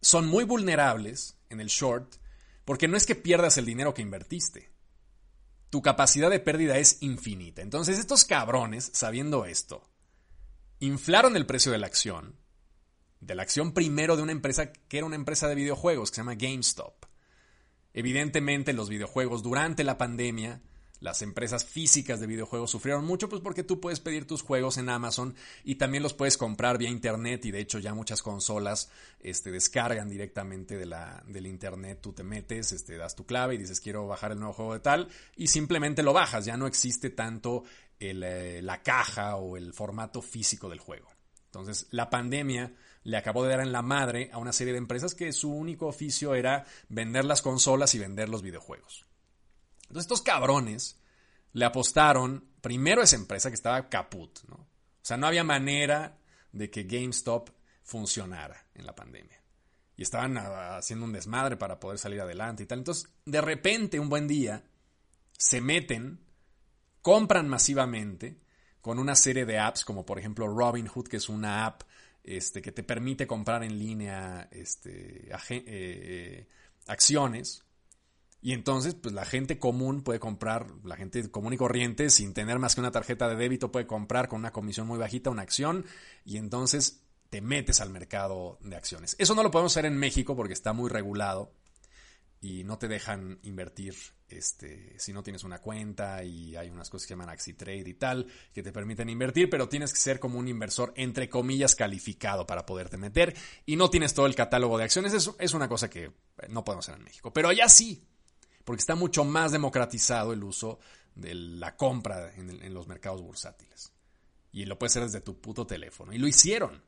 son 0.00 0.26
muy 0.26 0.44
vulnerables 0.44 1.36
en 1.50 1.60
el 1.60 1.68
short 1.68 2.14
porque 2.66 2.88
no 2.88 2.96
es 2.96 3.06
que 3.06 3.14
pierdas 3.14 3.56
el 3.56 3.64
dinero 3.64 3.94
que 3.94 4.02
invertiste. 4.02 4.70
Tu 5.70 5.80
capacidad 5.82 6.28
de 6.28 6.40
pérdida 6.40 6.76
es 6.78 6.98
infinita. 7.00 7.62
Entonces 7.62 7.98
estos 7.98 8.24
cabrones, 8.24 8.90
sabiendo 8.92 9.46
esto, 9.46 9.88
inflaron 10.80 11.36
el 11.36 11.46
precio 11.46 11.70
de 11.70 11.78
la 11.78 11.86
acción, 11.86 12.34
de 13.20 13.36
la 13.36 13.44
acción 13.44 13.72
primero 13.72 14.16
de 14.16 14.24
una 14.24 14.32
empresa 14.32 14.72
que 14.72 14.98
era 14.98 15.06
una 15.06 15.14
empresa 15.14 15.48
de 15.48 15.54
videojuegos 15.54 16.10
que 16.10 16.16
se 16.16 16.20
llama 16.22 16.34
GameStop. 16.34 17.06
Evidentemente 17.94 18.72
los 18.72 18.88
videojuegos 18.88 19.44
durante 19.44 19.84
la 19.84 19.96
pandemia 19.96 20.60
las 21.00 21.22
empresas 21.22 21.64
físicas 21.64 22.20
de 22.20 22.26
videojuegos 22.26 22.70
sufrieron 22.70 23.04
mucho, 23.04 23.28
pues 23.28 23.42
porque 23.42 23.62
tú 23.62 23.80
puedes 23.80 24.00
pedir 24.00 24.26
tus 24.26 24.42
juegos 24.42 24.78
en 24.78 24.88
Amazon 24.88 25.34
y 25.64 25.76
también 25.76 26.02
los 26.02 26.14
puedes 26.14 26.36
comprar 26.36 26.78
vía 26.78 26.90
internet 26.90 27.44
y 27.44 27.50
de 27.50 27.60
hecho 27.60 27.78
ya 27.78 27.94
muchas 27.94 28.22
consolas 28.22 28.90
este, 29.20 29.50
descargan 29.50 30.08
directamente 30.08 30.76
de 30.76 30.86
la, 30.86 31.22
del 31.26 31.46
internet, 31.46 32.00
tú 32.00 32.12
te 32.12 32.22
metes, 32.22 32.72
este, 32.72 32.96
das 32.96 33.14
tu 33.14 33.26
clave 33.26 33.54
y 33.54 33.58
dices 33.58 33.80
quiero 33.80 34.06
bajar 34.06 34.32
el 34.32 34.38
nuevo 34.38 34.54
juego 34.54 34.74
de 34.74 34.80
tal 34.80 35.08
y 35.36 35.48
simplemente 35.48 36.02
lo 36.02 36.12
bajas, 36.12 36.44
ya 36.44 36.56
no 36.56 36.66
existe 36.66 37.10
tanto 37.10 37.64
eh, 38.00 38.60
la 38.62 38.82
caja 38.82 39.36
o 39.36 39.56
el 39.56 39.72
formato 39.72 40.22
físico 40.22 40.68
del 40.68 40.80
juego. 40.80 41.08
Entonces 41.46 41.86
la 41.90 42.10
pandemia 42.10 42.74
le 43.02 43.16
acabó 43.16 43.44
de 43.44 43.50
dar 43.50 43.60
en 43.60 43.72
la 43.72 43.82
madre 43.82 44.30
a 44.32 44.38
una 44.38 44.52
serie 44.52 44.72
de 44.72 44.78
empresas 44.78 45.14
que 45.14 45.32
su 45.32 45.52
único 45.52 45.86
oficio 45.86 46.34
era 46.34 46.66
vender 46.88 47.24
las 47.24 47.40
consolas 47.40 47.94
y 47.94 47.98
vender 47.98 48.28
los 48.28 48.42
videojuegos. 48.42 49.05
Entonces 49.88 50.04
estos 50.04 50.22
cabrones 50.22 50.98
le 51.52 51.64
apostaron 51.64 52.44
primero 52.60 53.00
a 53.00 53.04
esa 53.04 53.16
empresa 53.16 53.48
que 53.48 53.54
estaba 53.54 53.88
caput, 53.88 54.40
¿no? 54.48 54.56
O 54.56 55.08
sea, 55.08 55.16
no 55.16 55.26
había 55.26 55.44
manera 55.44 56.18
de 56.52 56.70
que 56.70 56.82
GameStop 56.82 57.50
funcionara 57.82 58.66
en 58.74 58.84
la 58.86 58.94
pandemia. 58.94 59.40
Y 59.96 60.02
estaban 60.02 60.36
ah, 60.36 60.76
haciendo 60.76 61.06
un 61.06 61.12
desmadre 61.12 61.56
para 61.56 61.78
poder 61.78 61.98
salir 61.98 62.20
adelante 62.20 62.64
y 62.64 62.66
tal. 62.66 62.78
Entonces, 62.78 63.08
de 63.24 63.40
repente, 63.40 64.00
un 64.00 64.08
buen 64.08 64.26
día, 64.26 64.64
se 65.38 65.60
meten, 65.60 66.20
compran 67.02 67.48
masivamente 67.48 68.40
con 68.80 68.98
una 68.98 69.14
serie 69.14 69.46
de 69.46 69.58
apps, 69.58 69.84
como 69.84 70.04
por 70.04 70.18
ejemplo 70.18 70.48
Robinhood, 70.48 71.08
que 71.08 71.16
es 71.18 71.28
una 71.28 71.66
app 71.66 71.82
este, 72.22 72.60
que 72.60 72.72
te 72.72 72.82
permite 72.82 73.26
comprar 73.26 73.62
en 73.62 73.78
línea 73.78 74.48
este, 74.50 75.28
eh, 75.28 75.38
eh, 75.48 76.48
acciones 76.86 77.65
y 78.46 78.52
entonces, 78.52 78.94
pues 78.94 79.12
la 79.12 79.24
gente 79.24 79.58
común 79.58 80.02
puede 80.02 80.20
comprar, 80.20 80.68
la 80.84 80.94
gente 80.94 81.28
común 81.32 81.54
y 81.54 81.56
corriente, 81.56 82.10
sin 82.10 82.32
tener 82.32 82.60
más 82.60 82.76
que 82.76 82.80
una 82.80 82.92
tarjeta 82.92 83.28
de 83.28 83.34
débito, 83.34 83.72
puede 83.72 83.88
comprar 83.88 84.28
con 84.28 84.38
una 84.38 84.52
comisión 84.52 84.86
muy 84.86 85.00
bajita 85.00 85.30
una 85.30 85.42
acción 85.42 85.84
y 86.24 86.36
entonces 86.36 87.02
te 87.28 87.40
metes 87.40 87.80
al 87.80 87.90
mercado 87.90 88.56
de 88.60 88.76
acciones. 88.76 89.16
Eso 89.18 89.34
no 89.34 89.42
lo 89.42 89.50
podemos 89.50 89.72
hacer 89.72 89.84
en 89.84 89.98
México 89.98 90.36
porque 90.36 90.52
está 90.52 90.72
muy 90.72 90.88
regulado 90.88 91.50
y 92.40 92.62
no 92.62 92.78
te 92.78 92.86
dejan 92.86 93.40
invertir 93.42 93.96
este, 94.28 94.94
si 94.96 95.12
no 95.12 95.24
tienes 95.24 95.42
una 95.42 95.58
cuenta 95.58 96.22
y 96.22 96.54
hay 96.54 96.70
unas 96.70 96.88
cosas 96.88 97.08
que 97.08 97.14
llaman 97.14 97.30
AxiTrade 97.30 97.88
y 97.88 97.94
tal 97.94 98.28
que 98.54 98.62
te 98.62 98.70
permiten 98.70 99.08
invertir, 99.08 99.50
pero 99.50 99.68
tienes 99.68 99.92
que 99.92 99.98
ser 99.98 100.20
como 100.20 100.38
un 100.38 100.46
inversor 100.46 100.92
entre 100.94 101.28
comillas 101.28 101.74
calificado 101.74 102.46
para 102.46 102.64
poderte 102.64 102.96
meter 102.96 103.34
y 103.64 103.74
no 103.74 103.90
tienes 103.90 104.14
todo 104.14 104.26
el 104.26 104.36
catálogo 104.36 104.78
de 104.78 104.84
acciones. 104.84 105.14
Eso 105.14 105.34
es 105.40 105.52
una 105.52 105.68
cosa 105.68 105.90
que 105.90 106.12
no 106.48 106.64
podemos 106.64 106.88
hacer 106.88 107.00
en 107.00 107.06
México, 107.06 107.32
pero 107.32 107.48
allá 107.48 107.68
sí 107.68 108.06
porque 108.66 108.80
está 108.80 108.96
mucho 108.96 109.24
más 109.24 109.52
democratizado 109.52 110.32
el 110.32 110.42
uso 110.42 110.80
de 111.14 111.36
la 111.36 111.76
compra 111.76 112.34
en, 112.34 112.74
los 112.74 112.88
mercados 112.88 113.22
bursátiles. 113.22 113.92
Y 114.50 114.64
lo 114.64 114.76
puedes 114.76 114.92
hacer 114.92 115.04
desde 115.04 115.20
tu 115.20 115.40
puto 115.40 115.68
teléfono. 115.68 116.12
Y 116.12 116.18
lo 116.18 116.26
hicieron. 116.26 116.82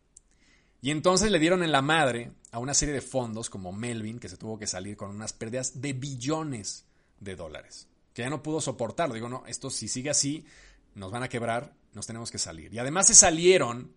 Y 0.83 0.91
entonces 0.91 1.31
le 1.31 1.39
dieron 1.39 1.63
en 1.63 1.71
la 1.71 1.81
madre 1.81 2.33
a 2.51 2.59
una 2.59 2.75
serie 2.75 2.95
de 2.95 3.01
fondos 3.01 3.49
como 3.49 3.73
Melvin, 3.73 4.19
que 4.19 4.29
se 4.29 4.37
tuvo 4.37 4.59
que 4.59 4.67
salir 4.67 4.97
con 4.97 5.11
unas 5.11 5.33
pérdidas 5.33 5.81
de 5.81 5.93
billones 5.93 6.85
de 7.21 7.37
dólares. 7.37 7.87
Que 8.13 8.23
ya 8.23 8.31
no 8.31 8.43
pudo 8.43 8.61
soportarlo. 8.61 9.15
Digo, 9.15 9.29
no, 9.29 9.45
esto 9.47 9.71
si 9.71 9.87
sigue 9.87 10.11
así, 10.11 10.45
nos 10.97 11.13
van 11.13 11.23
a 11.23 11.29
quebrar, 11.29 11.77
nos 11.93 12.09
tenemos 12.09 12.33
que 12.33 12.39
salir. 12.39 12.75
Y 12.75 12.81
además 12.81 13.07
se 13.07 13.15
salieron 13.15 13.95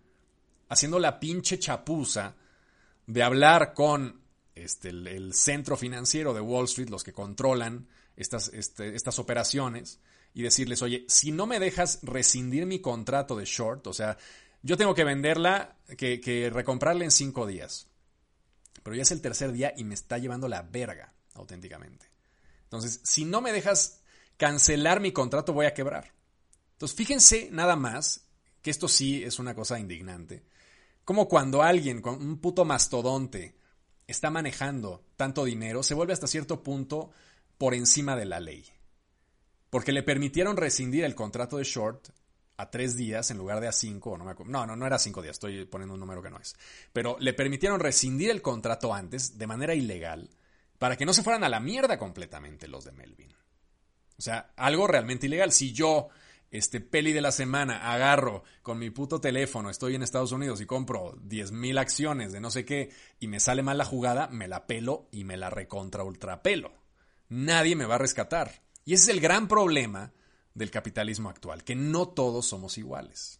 haciendo 0.70 1.00
la 1.00 1.20
pinche 1.20 1.58
chapuza 1.58 2.36
de 3.08 3.24
hablar 3.24 3.74
con 3.74 4.21
este, 4.56 4.90
el, 4.90 5.34
centro 5.34 5.78
financiero 5.78 6.34
de 6.34 6.42
Wall 6.42 6.66
Street, 6.66 6.90
los 6.90 7.04
que 7.04 7.14
controlan 7.14 7.88
estas, 8.16 8.50
este, 8.50 8.96
estas 8.96 9.20
operaciones, 9.20 10.00
y 10.34 10.44
decirles, 10.44 10.82
oye, 10.82 11.06
si 11.08 11.32
no 11.32 11.46
me 11.46 11.60
dejas 11.60 12.00
rescindir 12.04 12.66
mi 12.66 12.80
contrato 12.80 13.36
de 13.36 13.46
short, 13.46 13.88
o 13.88 13.94
sea, 13.94 14.18
yo 14.62 14.78
tengo 14.78 14.94
que 14.94 15.04
venderla, 15.04 15.78
que, 15.98 16.22
que 16.22 16.50
recomprarla 16.50 17.04
en 17.04 17.12
cinco 17.12 17.46
días. 17.46 17.88
Pero 18.84 18.96
ya 18.96 19.02
es 19.02 19.12
el 19.12 19.22
tercer 19.22 19.52
día 19.52 19.74
y 19.76 19.84
me 19.84 19.94
está 19.94 20.18
llevando 20.18 20.48
la 20.48 20.62
verga, 20.62 21.14
auténticamente. 21.34 22.08
Entonces, 22.64 23.02
si 23.04 23.26
no 23.26 23.42
me 23.42 23.52
dejas 23.52 24.02
cancelar 24.38 25.02
mi 25.02 25.12
contrato, 25.12 25.54
voy 25.54 25.66
a 25.66 25.74
quebrar. 25.74 26.14
Entonces, 26.74 26.96
fíjense 26.96 27.50
nada 27.52 27.76
más, 27.76 28.26
que 28.62 28.72
esto 28.72 28.88
sí 28.88 29.24
es 29.24 29.40
una 29.40 29.54
cosa 29.54 29.80
indignante, 29.80 30.44
como 31.04 31.28
cuando 31.28 31.62
alguien 31.62 32.02
un 32.06 32.40
puto 32.40 32.64
mastodonte 32.64 33.56
está 34.12 34.30
manejando 34.30 35.04
tanto 35.16 35.46
dinero, 35.46 35.84
se 35.84 35.94
vuelve 35.94 36.14
hasta 36.14 36.28
cierto 36.28 36.64
punto 36.64 37.12
por 37.58 37.74
encima 37.74 38.16
de 38.16 38.26
la 38.26 38.40
ley. 38.40 38.66
Porque 39.70 39.92
le 39.92 40.04
permitieron 40.04 40.58
rescindir 40.58 41.04
el 41.04 41.16
contrato 41.16 41.58
de 41.58 41.64
short 41.64 42.10
a 42.58 42.70
tres 42.70 42.96
días 42.96 43.32
en 43.32 43.38
lugar 43.38 43.60
de 43.60 43.68
a 43.68 43.72
cinco, 43.72 44.18
no, 44.18 44.26
me 44.26 44.36
no, 44.46 44.66
no, 44.68 44.76
no 44.76 44.86
era 44.86 45.00
cinco 45.00 45.22
días, 45.22 45.36
estoy 45.36 45.66
poniendo 45.66 45.96
un 45.96 46.00
número 46.00 46.22
que 46.22 46.30
no 46.30 46.40
es. 46.40 46.56
Pero 46.94 47.18
le 47.20 47.34
permitieron 47.34 47.80
rescindir 47.80 48.30
el 48.30 48.42
contrato 48.42 48.94
antes 48.94 49.38
de 49.38 49.48
manera 49.48 49.74
ilegal 49.74 50.30
para 50.78 50.98
que 50.98 51.06
no 51.06 51.14
se 51.14 51.24
fueran 51.24 51.44
a 51.44 51.50
la 51.50 51.60
mierda 51.60 51.98
completamente 51.98 52.68
los 52.68 52.84
de 52.86 52.92
Melvin. 52.92 53.32
O 54.18 54.22
sea, 54.22 54.52
algo 54.56 54.86
realmente 54.86 55.26
ilegal. 55.26 55.52
Si 55.52 55.74
yo 55.74 56.10
este 56.52 56.82
peli 56.82 57.14
de 57.14 57.22
la 57.22 57.32
semana, 57.32 57.92
agarro 57.94 58.44
con 58.62 58.78
mi 58.78 58.90
puto 58.90 59.22
teléfono, 59.22 59.70
estoy 59.70 59.96
en 59.96 60.04
Estados 60.04 60.34
Unidos 60.34 60.60
y 60.60 60.66
compro 60.66 61.16
10.000 61.16 61.80
acciones 61.80 62.34
de 62.34 62.42
no 62.42 62.52
sé 62.52 62.66
qué 62.66 62.92
y 63.20 63.28
me 63.28 63.40
sale 63.40 63.64
mal 63.64 63.78
la 63.78 63.86
jugada, 63.86 64.28
me 64.28 64.50
la 64.50 64.68
pelo 64.68 65.08
y 65.12 65.24
me 65.24 65.38
la 65.38 65.50
recontra 65.50 66.04
ultrapelo. 66.04 66.74
Nadie 67.30 67.78
me 67.78 67.86
va 67.86 67.96
a 67.96 68.00
rescatar. 68.00 68.62
Y 68.84 68.94
ese 68.94 69.04
es 69.04 69.10
el 69.16 69.22
gran 69.22 69.48
problema 69.48 70.12
del 70.54 70.72
capitalismo 70.72 71.30
actual, 71.30 71.64
que 71.64 71.76
no 71.76 72.10
todos 72.10 72.46
somos 72.46 72.78
iguales. 72.78 73.40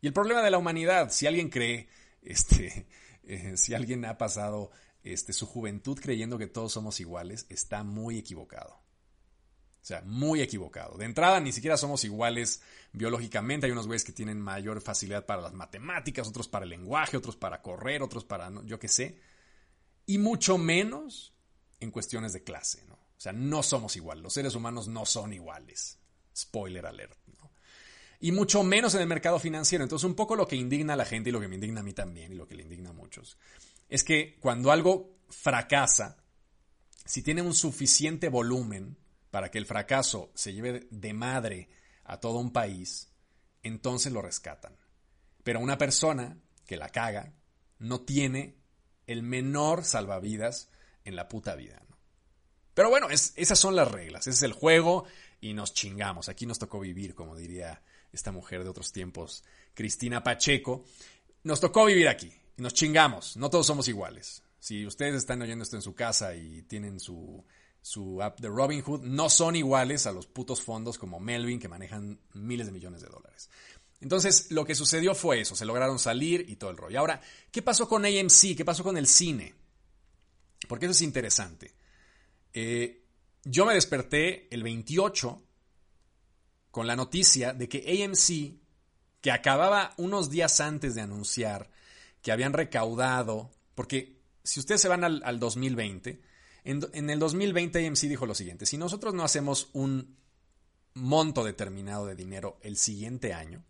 Y 0.00 0.06
el 0.06 0.14
problema 0.14 0.42
de 0.42 0.50
la 0.50 0.58
humanidad, 0.58 1.10
si 1.10 1.26
alguien 1.26 1.50
cree, 1.50 1.88
este, 2.22 2.86
eh, 3.24 3.58
si 3.58 3.74
alguien 3.74 4.06
ha 4.06 4.16
pasado 4.16 4.70
este, 5.02 5.34
su 5.34 5.46
juventud 5.46 5.98
creyendo 6.00 6.38
que 6.38 6.46
todos 6.46 6.72
somos 6.72 7.00
iguales, 7.00 7.44
está 7.50 7.84
muy 7.84 8.16
equivocado. 8.16 8.80
Sea, 9.90 10.02
muy 10.02 10.40
equivocado. 10.40 10.96
De 10.96 11.04
entrada, 11.04 11.40
ni 11.40 11.50
siquiera 11.50 11.76
somos 11.76 12.04
iguales 12.04 12.62
biológicamente. 12.92 13.66
Hay 13.66 13.72
unos 13.72 13.88
güeyes 13.88 14.04
que 14.04 14.12
tienen 14.12 14.40
mayor 14.40 14.80
facilidad 14.80 15.26
para 15.26 15.42
las 15.42 15.52
matemáticas, 15.52 16.28
otros 16.28 16.46
para 16.46 16.62
el 16.62 16.70
lenguaje, 16.70 17.16
otros 17.16 17.34
para 17.34 17.60
correr, 17.60 18.00
otros 18.00 18.24
para 18.24 18.52
yo 18.66 18.78
qué 18.78 18.86
sé. 18.86 19.18
Y 20.06 20.18
mucho 20.18 20.58
menos 20.58 21.34
en 21.80 21.90
cuestiones 21.90 22.32
de 22.32 22.44
clase, 22.44 22.84
¿no? 22.86 22.94
O 22.94 23.20
sea, 23.20 23.32
no 23.32 23.64
somos 23.64 23.96
iguales. 23.96 24.22
Los 24.22 24.32
seres 24.32 24.54
humanos 24.54 24.86
no 24.86 25.04
son 25.04 25.32
iguales. 25.32 25.98
Spoiler 26.36 26.86
alert. 26.86 27.18
Y 28.20 28.30
mucho 28.30 28.62
menos 28.62 28.94
en 28.94 29.00
el 29.00 29.08
mercado 29.08 29.40
financiero. 29.40 29.82
Entonces, 29.82 30.04
un 30.04 30.14
poco 30.14 30.36
lo 30.36 30.46
que 30.46 30.54
indigna 30.54 30.92
a 30.92 30.96
la 30.96 31.04
gente 31.04 31.30
y 31.30 31.32
lo 31.32 31.40
que 31.40 31.48
me 31.48 31.56
indigna 31.56 31.80
a 31.80 31.82
mí 31.82 31.94
también 31.94 32.30
y 32.30 32.36
lo 32.36 32.46
que 32.46 32.54
le 32.54 32.62
indigna 32.62 32.90
a 32.90 32.92
muchos 32.92 33.36
es 33.88 34.04
que 34.04 34.36
cuando 34.38 34.70
algo 34.70 35.16
fracasa, 35.28 36.22
si 37.04 37.22
tiene 37.22 37.42
un 37.42 37.54
suficiente 37.54 38.28
volumen, 38.28 38.96
para 39.30 39.50
que 39.50 39.58
el 39.58 39.66
fracaso 39.66 40.30
se 40.34 40.52
lleve 40.52 40.86
de 40.90 41.12
madre 41.12 41.68
a 42.04 42.18
todo 42.18 42.38
un 42.38 42.52
país, 42.52 43.08
entonces 43.62 44.12
lo 44.12 44.22
rescatan. 44.22 44.76
Pero 45.42 45.60
una 45.60 45.78
persona 45.78 46.38
que 46.66 46.76
la 46.76 46.88
caga 46.88 47.32
no 47.78 48.00
tiene 48.00 48.56
el 49.06 49.22
menor 49.22 49.84
salvavidas 49.84 50.70
en 51.04 51.16
la 51.16 51.28
puta 51.28 51.54
vida. 51.54 51.82
Pero 52.74 52.90
bueno, 52.90 53.08
esas 53.10 53.58
son 53.58 53.76
las 53.76 53.90
reglas, 53.90 54.26
ese 54.26 54.30
es 54.30 54.42
el 54.42 54.52
juego 54.52 55.04
y 55.40 55.54
nos 55.54 55.74
chingamos. 55.74 56.28
Aquí 56.28 56.46
nos 56.46 56.58
tocó 56.58 56.80
vivir, 56.80 57.14
como 57.14 57.36
diría 57.36 57.82
esta 58.12 58.32
mujer 58.32 58.62
de 58.62 58.70
otros 58.70 58.92
tiempos, 58.92 59.44
Cristina 59.74 60.22
Pacheco. 60.22 60.84
Nos 61.42 61.60
tocó 61.60 61.86
vivir 61.86 62.08
aquí 62.08 62.32
y 62.56 62.62
nos 62.62 62.74
chingamos. 62.74 63.36
No 63.36 63.50
todos 63.50 63.66
somos 63.66 63.88
iguales. 63.88 64.42
Si 64.58 64.86
ustedes 64.86 65.14
están 65.14 65.40
oyendo 65.42 65.62
esto 65.62 65.76
en 65.76 65.82
su 65.82 65.94
casa 65.94 66.34
y 66.34 66.62
tienen 66.62 67.00
su 67.00 67.44
su 67.82 68.22
app 68.22 68.40
de 68.40 68.48
Robinhood, 68.48 69.02
no 69.02 69.30
son 69.30 69.56
iguales 69.56 70.06
a 70.06 70.12
los 70.12 70.26
putos 70.26 70.62
fondos 70.62 70.98
como 70.98 71.20
Melvin 71.20 71.58
que 71.58 71.68
manejan 71.68 72.20
miles 72.34 72.66
de 72.66 72.72
millones 72.72 73.02
de 73.02 73.08
dólares. 73.08 73.48
Entonces, 74.00 74.50
lo 74.50 74.64
que 74.64 74.74
sucedió 74.74 75.14
fue 75.14 75.40
eso, 75.40 75.54
se 75.54 75.64
lograron 75.64 75.98
salir 75.98 76.46
y 76.48 76.56
todo 76.56 76.70
el 76.70 76.76
rollo. 76.76 76.98
Ahora, 76.98 77.20
¿qué 77.50 77.62
pasó 77.62 77.88
con 77.88 78.04
AMC? 78.04 78.56
¿Qué 78.56 78.64
pasó 78.64 78.82
con 78.82 78.96
el 78.96 79.06
cine? 79.06 79.54
Porque 80.68 80.86
eso 80.86 80.92
es 80.92 81.02
interesante. 81.02 81.74
Eh, 82.52 83.04
yo 83.44 83.66
me 83.66 83.74
desperté 83.74 84.48
el 84.50 84.62
28 84.62 85.42
con 86.70 86.86
la 86.86 86.96
noticia 86.96 87.52
de 87.52 87.68
que 87.68 88.04
AMC, 88.04 88.58
que 89.20 89.30
acababa 89.30 89.94
unos 89.98 90.30
días 90.30 90.60
antes 90.60 90.94
de 90.94 91.02
anunciar 91.02 91.70
que 92.22 92.32
habían 92.32 92.52
recaudado, 92.52 93.50
porque 93.74 94.20
si 94.44 94.60
ustedes 94.60 94.80
se 94.80 94.88
van 94.88 95.04
al, 95.04 95.22
al 95.24 95.38
2020, 95.38 96.20
en, 96.64 97.10
el 97.10 97.18
2020 97.18 97.86
AMC 97.86 98.00
dijo 98.00 98.26
lo 98.26 98.34
siguiente, 98.34 98.66
si 98.66 98.76
nosotros 98.76 99.14
no 99.14 99.24
hacemos 99.24 99.70
un 99.72 100.16
monto 100.94 101.44
determinado 101.44 102.06
de 102.06 102.14
dinero 102.14 102.58
el 102.62 102.76
siguiente 102.76 103.32
año, 103.32 103.64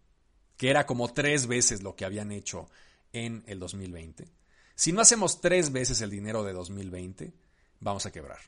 que 0.56 0.70
era 0.70 0.86
como 0.86 1.12
tres 1.12 1.46
veces 1.46 1.82
lo 1.82 1.96
que 1.96 2.04
habían 2.04 2.32
hecho 2.32 2.68
en 3.12 3.44
el 3.46 3.58
2020, 3.58 4.28
si 4.74 4.92
no 4.92 5.00
hacemos 5.00 5.40
tres 5.40 5.72
veces 5.72 6.00
el 6.00 6.10
dinero 6.10 6.42
de 6.42 6.52
2020, 6.52 7.34
vamos 7.80 8.06
a 8.06 8.12
quebrar. 8.12 8.40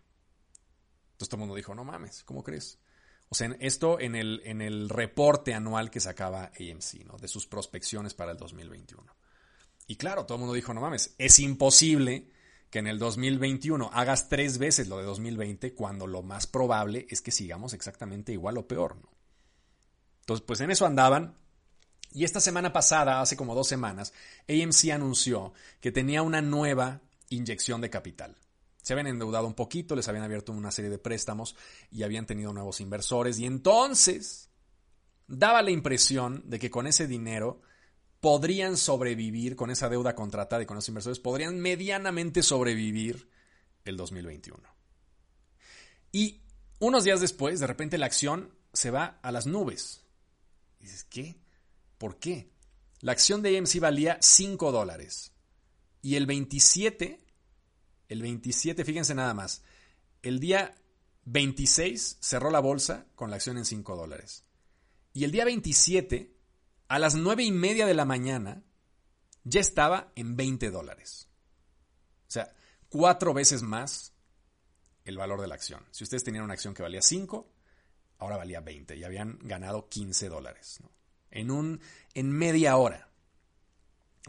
Entonces 1.13 1.29
todo 1.29 1.37
el 1.37 1.41
mundo 1.41 1.55
dijo, 1.55 1.75
no 1.75 1.85
mames, 1.85 2.25
¿cómo 2.25 2.43
crees? 2.43 2.79
O 3.29 3.35
sea, 3.35 3.55
esto 3.61 4.01
en 4.01 4.15
el, 4.15 4.41
en 4.45 4.61
el 4.61 4.89
reporte 4.89 5.55
anual 5.55 5.91
que 5.91 6.01
sacaba 6.01 6.53
AMC, 6.59 7.05
¿no? 7.07 7.17
De 7.19 7.29
sus 7.29 7.47
prospecciones 7.47 8.15
para 8.15 8.33
el 8.33 8.39
2021. 8.39 9.15
Y 9.87 9.97
claro, 9.97 10.27
todo 10.27 10.37
el 10.37 10.41
mundo 10.41 10.55
dijo, 10.55 10.75
no 10.75 10.81
mames, 10.81 11.15
es 11.19 11.39
imposible 11.39 12.31
que 12.73 12.79
en 12.79 12.87
el 12.87 12.99
2021 12.99 13.91
hagas 13.93 14.31
tres 14.31 14.57
veces 14.57 14.89
lo 14.89 14.97
de 14.97 15.05
2020 15.05 15.75
cuando 15.75 16.07
lo 16.07 16.23
más 16.23 16.47
probable 16.47 17.07
es 17.11 17.21
que 17.21 17.31
sigamos 17.31 17.75
exactamente 17.75 18.33
igual 18.33 18.57
o 18.57 18.67
peor. 18.67 18.97
¿no? 18.97 19.11
Entonces, 20.21 20.43
pues 20.47 20.63
en 20.63 20.71
eso 20.71 20.87
andaban. 20.87 21.37
Y 22.13 22.25
esta 22.25 22.41
semana 22.41 22.73
pasada, 22.73 23.21
hace 23.21 23.37
como 23.37 23.55
dos 23.55 23.69
semanas, 23.69 24.15
AMC 24.49 24.91
anunció 24.91 25.53
que 25.83 25.93
tenía 25.93 26.23
una 26.23 26.41
nueva 26.41 27.03
inyección 27.29 27.83
de 27.83 27.91
capital. 27.91 28.37
Se 28.83 28.95
habían 28.95 29.09
endeudado 29.09 29.47
un 29.47 29.55
poquito, 29.55 29.95
les 29.95 30.09
habían 30.09 30.25
abierto 30.25 30.53
una 30.53 30.71
serie 30.71 30.91
de 30.91 30.99
préstamos 30.99 31.55
y 31.91 32.05
habían 32.05 32.25
tenido 32.25 32.55
nuevos 32.55 32.81
inversores. 32.81 33.39
Y 33.39 33.45
entonces 33.45 34.49
daba 35.27 35.61
la 35.61 35.73
impresión 35.73 36.43
de 36.47 36.59
que 36.59 36.71
con 36.71 36.87
ese 36.87 37.07
dinero 37.07 37.61
podrían 38.23 38.77
sobrevivir 38.77 39.57
con 39.57 39.73
esa 39.73 39.89
deuda 39.89 40.15
contratada 40.15 40.63
y 40.63 40.67
con 40.67 40.77
los 40.77 40.87
inversores, 40.87 41.19
podrían 41.19 41.59
medianamente 41.59 42.45
sobrevivir 42.45 43.29
el 43.85 43.97
2021. 43.97 44.63
Y 46.13 46.41
unos 46.79 47.03
días 47.03 47.21
después, 47.21 47.59
de 47.59 47.67
repente 47.67 47.99
la 47.99 48.07
acción 48.07 48.55
se 48.73 48.93
va 48.93 49.19
a 49.23 49.33
las 49.33 49.49
nubes. 49.49 50.05
Dices, 50.79 51.03
¿qué? 51.03 51.35
¿Por 51.99 52.21
qué? 52.21 52.53
La 53.01 53.11
acción 53.11 53.43
de 53.43 53.59
AMC 53.59 53.81
valía 53.81 54.19
5 54.21 54.71
dólares. 54.71 55.33
Y 56.01 56.15
el 56.15 56.27
27, 56.27 57.19
el 58.09 58.23
27, 58.23 58.85
fíjense 58.85 59.17
nada 59.17 59.35
más, 59.35 59.65
el 60.23 60.39
día 60.39 60.77
26 61.25 62.19
cerró 62.21 62.53
la 62.53 62.61
bolsa 62.61 63.05
con 63.17 63.31
la 63.31 63.37
acción 63.37 63.59
en 63.59 63.65
5 63.65 63.97
dólares. 63.97 64.45
Y 65.13 65.25
el 65.25 65.33
día 65.33 65.45
27 65.45 66.32
a 66.93 66.99
las 66.99 67.15
nueve 67.15 67.43
y 67.43 67.53
media 67.53 67.87
de 67.87 67.95
la 67.95 68.05
mañana 68.05 68.63
ya 69.45 69.61
estaba 69.61 70.13
en 70.15 70.37
20 70.37 70.71
dólares. 70.71 71.27
O 72.29 72.31
sea, 72.31 72.53
cuatro 72.91 73.33
veces 73.33 73.63
más 73.63 74.13
el 75.07 75.17
valor 75.17 75.41
de 75.41 75.47
la 75.47 75.55
acción. 75.55 75.83
Si 75.91 76.05
ustedes 76.05 76.23
tenían 76.23 76.45
una 76.45 76.53
acción 76.53 76.75
que 76.75 76.83
valía 76.83 77.01
5, 77.01 77.51
ahora 78.19 78.37
valía 78.37 78.61
20 78.61 78.95
y 78.95 79.05
habían 79.05 79.39
ganado 79.41 79.89
15 79.89 80.29
dólares. 80.29 80.81
En, 81.31 81.51
un, 81.51 81.81
en 82.13 82.31
media 82.31 82.77
hora. 82.77 83.09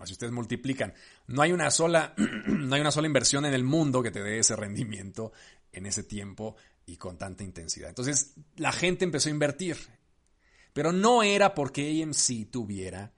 Si 0.05 0.13
ustedes 0.13 0.31
multiplican, 0.31 0.93
no 1.27 1.41
hay, 1.41 1.51
una 1.51 1.69
sola, 1.69 2.13
no 2.47 2.75
hay 2.75 2.79
una 2.79 2.91
sola 2.91 3.07
inversión 3.07 3.43
en 3.43 3.53
el 3.53 3.65
mundo 3.65 4.01
que 4.01 4.11
te 4.11 4.23
dé 4.23 4.39
ese 4.39 4.55
rendimiento 4.55 5.33
en 5.73 5.85
ese 5.85 6.03
tiempo 6.03 6.55
y 6.85 6.95
con 6.95 7.17
tanta 7.17 7.43
intensidad. 7.43 7.89
Entonces 7.89 8.35
la 8.55 8.71
gente 8.71 9.03
empezó 9.03 9.27
a 9.27 9.33
invertir 9.33 9.75
pero 10.73 10.91
no 10.91 11.23
era 11.23 11.53
porque 11.53 12.03
AMC 12.03 12.49
tuviera 12.51 13.13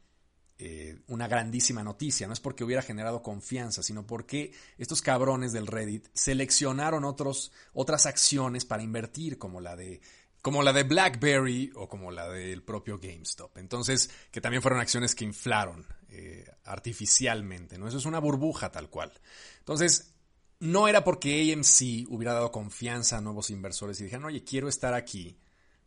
eh, 0.57 0.99
una 1.07 1.27
grandísima 1.27 1.83
noticia. 1.83 2.27
No 2.27 2.33
es 2.33 2.39
porque 2.39 2.63
hubiera 2.63 2.81
generado 2.81 3.21
confianza, 3.21 3.83
sino 3.83 4.07
porque 4.07 4.53
estos 4.77 5.01
cabrones 5.01 5.51
del 5.51 5.67
Reddit 5.67 6.07
seleccionaron 6.13 7.03
otros, 7.03 7.51
otras 7.73 8.05
acciones 8.05 8.63
para 8.63 8.83
invertir, 8.83 9.37
como 9.37 9.59
la 9.59 9.75
de 9.75 10.01
como 10.41 10.61
la 10.61 10.73
de 10.73 10.83
BlackBerry 10.83 11.71
o 11.73 11.89
como 11.89 12.11
la 12.11 12.29
del 12.29 12.61
propio 12.61 12.99
GameStop. 12.99 13.57
Entonces, 13.57 14.11
que 14.29 14.41
también 14.41 14.61
fueron 14.61 14.79
acciones 14.79 15.15
que 15.15 15.25
inflaron 15.25 15.87
eh, 16.09 16.45
artificialmente, 16.65 17.79
¿no? 17.79 17.87
Eso 17.87 17.97
es 17.97 18.05
una 18.05 18.19
burbuja 18.19 18.71
tal 18.71 18.91
cual. 18.91 19.11
Entonces, 19.57 20.13
no 20.59 20.87
era 20.87 21.03
porque 21.03 21.51
AMC 21.51 22.07
hubiera 22.09 22.33
dado 22.33 22.51
confianza 22.51 23.17
a 23.17 23.21
nuevos 23.21 23.49
inversores 23.49 23.99
y 23.99 24.03
dijeron, 24.03 24.25
oye, 24.25 24.43
quiero 24.43 24.69
estar 24.69 24.93
aquí 24.93 25.35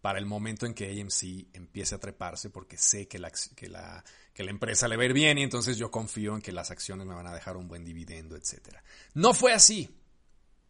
para 0.01 0.19
el 0.19 0.27
momento 0.27 0.67
en 0.67 0.75
que 0.75 1.01
AMC 1.01 1.55
empiece 1.55 1.95
a 1.95 1.99
treparse 1.99 2.51
porque 2.51 2.77
sé 2.77 3.09
que 3.09 3.19
la, 3.19 3.33
que 3.57 3.69
la, 3.69 4.05
que 4.33 4.45
la 4.45 4.51
empresa 4.51 4.89
le 4.89 4.97
va 4.97 5.03
a 5.03 5.07
ir 5.07 5.13
bien 5.13 5.39
y 5.39 5.43
entonces 5.43 5.77
yo 5.77 5.91
confío 5.91 6.35
en 6.35 6.43
que 6.43 6.53
las 6.53 6.71
acciones 6.71 7.07
me 7.07 7.15
van 7.15 7.27
a 7.27 7.35
dejar 7.35 7.57
un 7.57 7.69
buen 7.69 7.85
dividendo, 7.85 8.37
etc. 8.37 8.77
No 9.15 9.35
fue 9.35 9.53
así. 9.53 9.91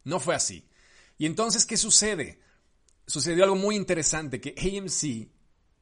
No 0.03 0.19
fue 0.19 0.35
así. 0.35 0.67
Y 1.17 1.25
entonces, 1.25 1.65
¿qué 1.65 1.77
sucede? 1.77 2.39
sucedió 3.09 3.43
algo 3.43 3.55
muy 3.55 3.75
interesante, 3.75 4.39
que 4.39 4.53
AMC 4.57 5.29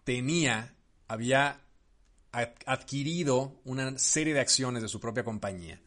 tenía, 0.04 0.74
había 1.08 1.62
adquirido 2.32 3.60
una 3.66 3.98
serie 4.00 4.34
de 4.34 4.40
acciones 4.40 4.82
de 4.82 4.88
su 4.88 5.00
propia 5.00 5.24
compañía. 5.24 5.82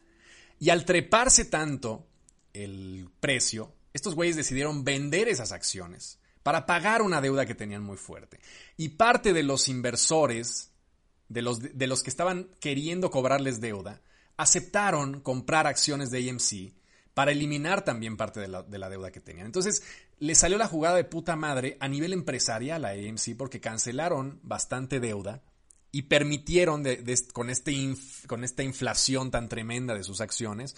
Y 0.58 0.68
al 0.68 0.84
treparse 0.84 1.46
tanto 1.46 2.06
el 2.52 3.08
precio, 3.20 3.72
estos 3.94 4.14
güeyes 4.14 4.36
decidieron 4.36 4.84
vender 4.84 5.28
esas 5.28 5.52
acciones 5.52 6.19
para 6.42 6.66
pagar 6.66 7.02
una 7.02 7.20
deuda 7.20 7.46
que 7.46 7.54
tenían 7.54 7.82
muy 7.82 7.96
fuerte. 7.96 8.40
Y 8.76 8.90
parte 8.90 9.32
de 9.32 9.42
los 9.42 9.68
inversores, 9.68 10.70
de 11.28 11.42
los, 11.42 11.60
de 11.60 11.86
los 11.86 12.02
que 12.02 12.10
estaban 12.10 12.48
queriendo 12.60 13.10
cobrarles 13.10 13.60
deuda, 13.60 14.00
aceptaron 14.36 15.20
comprar 15.20 15.66
acciones 15.66 16.10
de 16.10 16.30
AMC 16.30 16.72
para 17.14 17.32
eliminar 17.32 17.84
también 17.84 18.16
parte 18.16 18.40
de 18.40 18.48
la, 18.48 18.88
deuda 18.88 19.10
que 19.10 19.20
tenían. 19.20 19.46
Entonces, 19.46 19.82
le 20.18 20.34
salió 20.34 20.56
la 20.56 20.68
jugada 20.68 20.96
de 20.96 21.04
puta 21.04 21.36
madre 21.36 21.76
a 21.80 21.88
nivel 21.88 22.14
empresarial 22.14 22.84
a 22.84 22.90
AMC 22.90 23.36
porque 23.36 23.60
cancelaron 23.60 24.40
bastante 24.42 25.00
deuda 25.00 25.42
y 25.92 26.02
permitieron, 26.02 26.84
con, 27.32 27.50
este 27.50 27.94
con 28.26 28.44
esta 28.44 28.62
inflación 28.62 29.30
tan 29.30 29.48
tremenda 29.48 29.94
de 29.94 30.04
sus 30.04 30.20
acciones, 30.20 30.76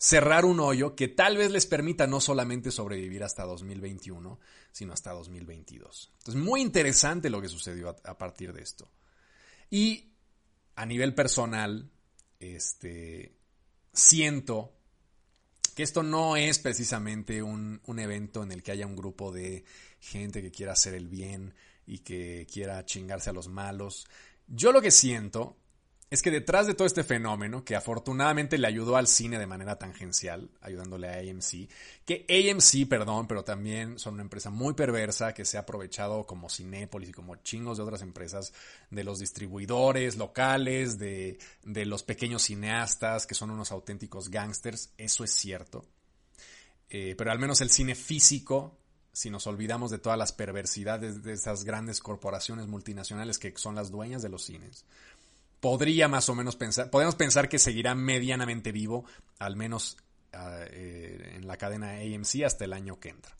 cerrar 0.00 0.46
un 0.46 0.60
hoyo 0.60 0.96
que 0.96 1.08
tal 1.08 1.36
vez 1.36 1.50
les 1.50 1.66
permita 1.66 2.06
no 2.06 2.22
solamente 2.22 2.70
sobrevivir 2.70 3.22
hasta 3.22 3.44
2021, 3.44 4.40
sino 4.72 4.94
hasta 4.94 5.12
2022. 5.12 6.12
Entonces, 6.16 6.42
muy 6.42 6.62
interesante 6.62 7.28
lo 7.28 7.42
que 7.42 7.50
sucedió 7.50 7.94
a, 8.02 8.16
partir 8.16 8.54
de 8.54 8.62
esto. 8.62 8.90
Y 9.68 10.14
a 10.74 10.86
nivel 10.86 11.14
personal, 11.14 11.90
este, 12.38 13.36
siento 13.92 14.72
que 15.74 15.82
esto 15.82 16.02
no 16.02 16.34
es 16.38 16.58
precisamente 16.58 17.42
un, 17.42 17.82
un, 17.84 17.98
evento 17.98 18.42
en 18.42 18.52
el 18.52 18.62
que 18.62 18.72
haya 18.72 18.86
un 18.86 18.96
grupo 18.96 19.30
de 19.30 19.64
gente 20.00 20.40
que 20.40 20.50
quiera 20.50 20.72
hacer 20.72 20.94
el 20.94 21.08
bien 21.08 21.52
y 21.86 21.98
que 21.98 22.46
quiera 22.50 22.86
chingarse 22.86 23.28
a 23.28 23.34
los 23.34 23.48
malos. 23.48 24.08
Yo 24.46 24.72
lo 24.72 24.80
que 24.80 24.90
siento 24.90 25.58
es 26.10 26.22
que 26.22 26.32
detrás 26.32 26.66
de 26.66 26.74
todo 26.74 26.88
este 26.88 27.04
fenómeno, 27.04 27.64
que 27.64 27.76
afortunadamente 27.76 28.58
le 28.58 28.66
ayudó 28.66 28.96
al 28.96 29.06
cine 29.06 29.38
de 29.38 29.46
manera 29.46 29.78
tangencial, 29.78 30.50
ayudándole 30.60 31.08
a 31.08 31.18
AMC, 31.18 31.68
que 32.04 32.26
AMC, 32.28 32.88
perdón, 32.88 33.28
pero 33.28 33.44
también 33.44 33.96
son 33.96 34.14
una 34.14 34.24
empresa 34.24 34.50
muy 34.50 34.74
perversa 34.74 35.32
que 35.32 35.44
se 35.44 35.56
ha 35.56 35.60
aprovechado 35.60 36.26
como 36.26 36.50
Cinépolis 36.50 37.10
y 37.10 37.12
como 37.12 37.36
chingos 37.36 37.78
de 37.78 37.84
otras 37.84 38.02
empresas, 38.02 38.52
de 38.90 39.04
los 39.04 39.20
distribuidores 39.20 40.16
locales, 40.16 40.98
de, 40.98 41.38
los 41.62 42.02
pequeños 42.02 42.42
cineastas, 42.42 43.24
que 43.24 43.36
son 43.36 43.52
unos 43.52 43.70
auténticos 43.70 44.30
gangsters, 44.30 44.92
eso 44.98 45.22
es 45.22 45.30
cierto. 45.30 45.86
Eh, 46.88 47.14
pero 47.16 47.30
al 47.30 47.38
menos 47.38 47.60
el 47.60 47.70
cine 47.70 47.94
físico, 47.94 48.76
si 49.12 49.30
nos 49.30 49.46
olvidamos 49.46 49.92
de 49.92 49.98
todas 49.98 50.18
las 50.18 50.32
perversidades 50.32 51.22
de 51.22 51.34
esas 51.34 51.62
grandes 51.62 52.00
corporaciones 52.00 52.66
multinacionales 52.66 53.38
que 53.38 53.52
son 53.56 53.76
las 53.76 53.92
dueñas 53.92 54.22
de 54.22 54.28
los 54.28 54.42
cines, 54.42 54.84
podría 55.60 56.08
más 56.08 56.28
o 56.28 56.34
menos 56.34 56.56
pensar, 56.56 56.90
podemos 56.90 57.14
pensar 57.14 57.48
que 57.48 57.58
seguirá 57.58 57.94
medianamente 57.94 58.72
vivo, 58.72 59.04
al 59.38 59.56
menos 59.56 59.96
ah, 60.32 60.60
eh, 60.70 61.34
en 61.36 61.46
la 61.46 61.56
cadena 61.56 61.98
AMC 61.98 62.44
hasta 62.44 62.64
el 62.64 62.72
año 62.72 62.98
que 62.98 63.10
entra. 63.10 63.36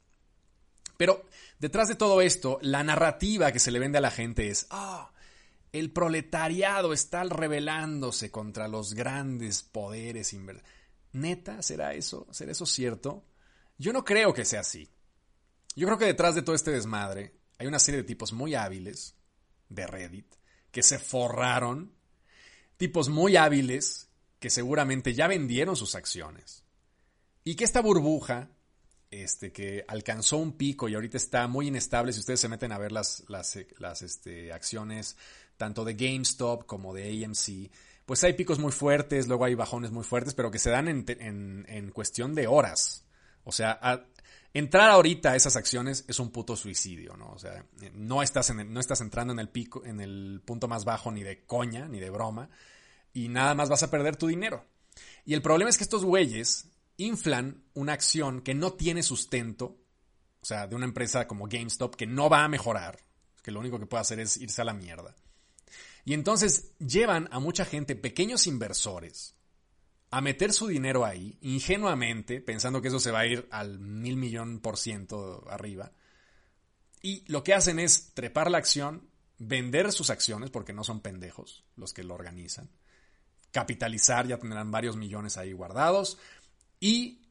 Pero 0.96 1.24
detrás 1.58 1.88
de 1.88 1.94
todo 1.94 2.20
esto, 2.20 2.58
la 2.60 2.84
narrativa 2.84 3.52
que 3.52 3.58
se 3.58 3.70
le 3.70 3.78
vende 3.78 3.98
a 3.98 4.02
la 4.02 4.10
gente 4.10 4.48
es, 4.48 4.66
ah, 4.70 5.10
el 5.72 5.92
proletariado 5.92 6.92
está 6.92 7.24
rebelándose 7.24 8.30
contra 8.30 8.68
los 8.68 8.92
grandes 8.92 9.62
poderes. 9.62 10.36
¿Neta? 11.12 11.62
¿Será 11.62 11.94
eso? 11.94 12.26
¿Será 12.30 12.52
eso 12.52 12.66
cierto? 12.66 13.24
Yo 13.78 13.92
no 13.94 14.04
creo 14.04 14.34
que 14.34 14.44
sea 14.44 14.60
así. 14.60 14.90
Yo 15.74 15.86
creo 15.86 15.98
que 15.98 16.04
detrás 16.04 16.34
de 16.34 16.42
todo 16.42 16.54
este 16.54 16.72
desmadre 16.72 17.34
hay 17.58 17.66
una 17.66 17.78
serie 17.78 18.02
de 18.02 18.06
tipos 18.06 18.32
muy 18.32 18.54
hábiles 18.54 19.16
de 19.68 19.86
Reddit 19.86 20.34
que 20.70 20.82
se 20.82 20.98
forraron 20.98 21.94
tipos 22.80 23.10
muy 23.10 23.36
hábiles 23.36 24.08
que 24.38 24.48
seguramente 24.48 25.12
ya 25.12 25.28
vendieron 25.28 25.76
sus 25.76 25.94
acciones. 25.94 26.64
Y 27.44 27.54
que 27.54 27.64
esta 27.64 27.82
burbuja, 27.82 28.48
este, 29.10 29.52
que 29.52 29.84
alcanzó 29.86 30.38
un 30.38 30.52
pico 30.52 30.88
y 30.88 30.94
ahorita 30.94 31.18
está 31.18 31.46
muy 31.46 31.68
inestable, 31.68 32.14
si 32.14 32.20
ustedes 32.20 32.40
se 32.40 32.48
meten 32.48 32.72
a 32.72 32.78
ver 32.78 32.90
las, 32.90 33.24
las, 33.28 33.58
las 33.78 34.00
este, 34.00 34.50
acciones 34.50 35.18
tanto 35.58 35.84
de 35.84 35.92
GameStop 35.92 36.64
como 36.64 36.94
de 36.94 37.22
AMC, 37.22 37.70
pues 38.06 38.24
hay 38.24 38.32
picos 38.32 38.58
muy 38.58 38.72
fuertes, 38.72 39.28
luego 39.28 39.44
hay 39.44 39.54
bajones 39.54 39.90
muy 39.90 40.02
fuertes, 40.02 40.32
pero 40.32 40.50
que 40.50 40.58
se 40.58 40.70
dan 40.70 40.88
en, 40.88 41.04
en, 41.68 41.90
cuestión 41.90 42.34
de 42.34 42.46
horas. 42.46 43.04
O 43.44 43.52
sea, 43.52 43.78
entrar 44.52 44.90
ahorita 44.90 45.32
a 45.32 45.36
esas 45.36 45.56
acciones 45.56 46.04
es 46.08 46.18
un 46.18 46.30
puto 46.30 46.56
suicidio, 46.56 47.16
¿no? 47.16 47.30
O 47.30 47.38
sea, 47.38 47.64
no 47.94 48.22
estás, 48.22 48.50
en 48.50 48.72
no 48.72 48.80
estás 48.80 49.00
entrando 49.00 49.32
en 49.32 49.38
el 49.38 49.48
pico, 49.48 49.84
en 49.84 50.00
el 50.00 50.42
punto 50.44 50.68
más 50.68 50.84
bajo 50.84 51.10
ni 51.10 51.22
de 51.22 51.44
coña, 51.44 51.88
ni 51.88 52.00
de 52.00 52.10
broma 52.10 52.50
y 53.12 53.28
nada 53.28 53.54
más 53.54 53.68
vas 53.68 53.82
a 53.82 53.90
perder 53.90 54.16
tu 54.16 54.26
dinero. 54.26 54.64
Y 55.24 55.34
el 55.34 55.42
problema 55.42 55.70
es 55.70 55.76
que 55.76 55.84
estos 55.84 56.04
güeyes 56.04 56.68
inflan 56.96 57.64
una 57.74 57.92
acción 57.92 58.42
que 58.42 58.54
no 58.54 58.74
tiene 58.74 59.02
sustento, 59.02 59.78
o 60.40 60.44
sea, 60.44 60.66
de 60.66 60.76
una 60.76 60.84
empresa 60.84 61.26
como 61.26 61.46
GameStop 61.46 61.94
que 61.94 62.06
no 62.06 62.28
va 62.28 62.44
a 62.44 62.48
mejorar, 62.48 63.00
que 63.42 63.50
lo 63.50 63.60
único 63.60 63.78
que 63.78 63.86
puede 63.86 64.02
hacer 64.02 64.20
es 64.20 64.36
irse 64.36 64.62
a 64.62 64.64
la 64.64 64.74
mierda. 64.74 65.14
Y 66.04 66.14
entonces 66.14 66.72
llevan 66.78 67.28
a 67.30 67.40
mucha 67.40 67.64
gente, 67.64 67.94
pequeños 67.94 68.46
inversores, 68.46 69.34
a 70.10 70.20
meter 70.20 70.52
su 70.52 70.66
dinero 70.66 71.04
ahí, 71.04 71.38
ingenuamente, 71.40 72.40
pensando 72.40 72.82
que 72.82 72.88
eso 72.88 72.98
se 72.98 73.12
va 73.12 73.20
a 73.20 73.26
ir 73.26 73.46
al 73.50 73.78
mil 73.78 74.16
millón 74.16 74.60
por 74.60 74.76
ciento 74.76 75.44
arriba. 75.48 75.92
Y 77.00 77.24
lo 77.30 77.44
que 77.44 77.54
hacen 77.54 77.78
es 77.78 78.12
trepar 78.12 78.50
la 78.50 78.58
acción, 78.58 79.08
vender 79.38 79.92
sus 79.92 80.10
acciones, 80.10 80.50
porque 80.50 80.72
no 80.72 80.82
son 80.82 81.00
pendejos 81.00 81.64
los 81.76 81.94
que 81.94 82.02
lo 82.02 82.14
organizan, 82.14 82.70
capitalizar, 83.52 84.26
ya 84.26 84.38
tendrán 84.38 84.70
varios 84.70 84.96
millones 84.96 85.36
ahí 85.36 85.52
guardados 85.52 86.18
y 86.80 87.22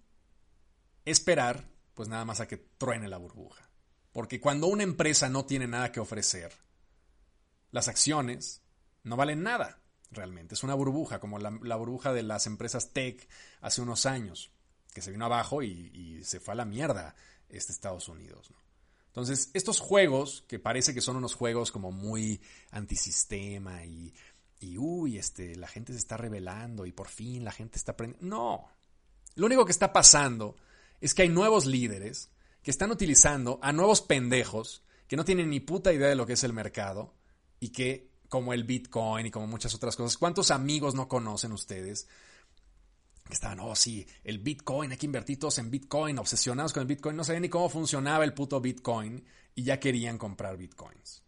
esperar 1.05 1.67
pues 1.93 2.07
nada 2.07 2.23
más 2.23 2.39
a 2.39 2.47
que 2.47 2.57
truene 2.57 3.09
la 3.09 3.17
burbuja. 3.17 3.69
Porque 4.13 4.39
cuando 4.39 4.67
una 4.67 4.83
empresa 4.83 5.29
no 5.29 5.45
tiene 5.45 5.67
nada 5.67 5.91
que 5.91 5.99
ofrecer, 5.99 6.53
las 7.71 7.89
acciones 7.89 8.61
no 9.03 9.17
valen 9.17 9.43
nada 9.43 9.81
realmente. 10.11 10.55
Es 10.55 10.63
una 10.63 10.73
burbuja, 10.73 11.19
como 11.19 11.39
la, 11.39 11.75
burbuja 11.75 12.13
de 12.13 12.23
las 12.23 12.47
empresas 12.47 12.91
tech 12.91 13.27
hace 13.61 13.81
unos 13.81 14.05
años, 14.05 14.51
que 14.93 15.01
se 15.01 15.11
vino 15.11 15.25
abajo 15.25 15.63
y, 15.63 16.21
se 16.23 16.39
fue 16.39 16.53
a 16.53 16.55
la 16.55 16.65
mierda 16.65 17.15
este 17.49 17.71
Estados 17.71 18.07
Unidos. 18.07 18.53
Entonces, 19.07 19.49
estos 19.53 19.79
juegos, 19.79 20.43
que 20.47 20.59
parece 20.59 20.93
que 20.93 21.01
son 21.01 21.15
unos 21.15 21.33
juegos 21.33 21.71
como 21.71 21.91
muy 21.91 22.41
antisistema 22.71 23.83
y 23.85 24.13
y 24.59 24.77
uy, 24.77 25.17
este, 25.17 25.55
la 25.55 25.67
gente 25.67 25.93
se 25.93 25.99
está 25.99 26.17
revelando 26.17 26.85
y 26.85 26.91
por 26.91 27.07
fin 27.07 27.45
la 27.45 27.51
gente 27.51 27.77
está 27.77 27.93
aprendiendo. 27.93 28.27
No. 28.27 28.67
Lo 29.35 29.45
único 29.45 29.65
que 29.65 29.71
está 29.71 29.93
pasando 29.93 30.57
es 30.99 31.13
que 31.13 31.21
hay 31.21 31.29
nuevos 31.29 31.65
líderes 31.65 32.29
que 32.61 32.71
están 32.71 32.91
utilizando 32.91 33.59
a 33.61 33.71
nuevos 33.71 34.01
pendejos 34.01 34.83
que 35.07 35.15
no 35.15 35.23
tienen 35.23 35.49
ni 35.49 35.59
puta 35.59 35.93
idea 35.93 36.09
de 36.09 36.15
lo 36.15 36.25
que 36.25 36.33
es 36.33 36.43
el 36.43 36.53
mercado 36.53 37.15
y 37.59 37.69
que, 37.69 38.08
como 38.29 38.53
el 38.53 38.63
Bitcoin 38.63 39.25
y 39.25 39.31
como 39.31 39.47
muchas 39.47 39.73
otras 39.75 39.95
cosas, 39.95 40.17
¿cuántos 40.17 40.51
amigos 40.51 40.95
no 40.95 41.07
conocen 41.07 41.51
ustedes? 41.51 42.07
Que 43.27 43.33
estaban, 43.33 43.59
oh 43.59 43.75
sí, 43.75 44.07
el 44.23 44.39
Bitcoin, 44.39 44.91
hay 44.91 44.97
que 44.97 45.05
invertir 45.05 45.39
todos 45.39 45.57
en 45.57 45.69
Bitcoin, 45.69 46.17
obsesionados 46.17 46.71
con 46.71 46.81
el 46.81 46.87
Bitcoin, 46.87 47.15
no 47.15 47.23
sabían 47.23 47.41
ni 47.41 47.49
cómo 47.49 47.69
funcionaba 47.69 48.23
el 48.23 48.33
puto 48.33 48.61
Bitcoin 48.61 49.25
y 49.55 49.63
ya 49.63 49.79
querían 49.79 50.17
comprar 50.17 50.57
Bitcoins 50.57 51.23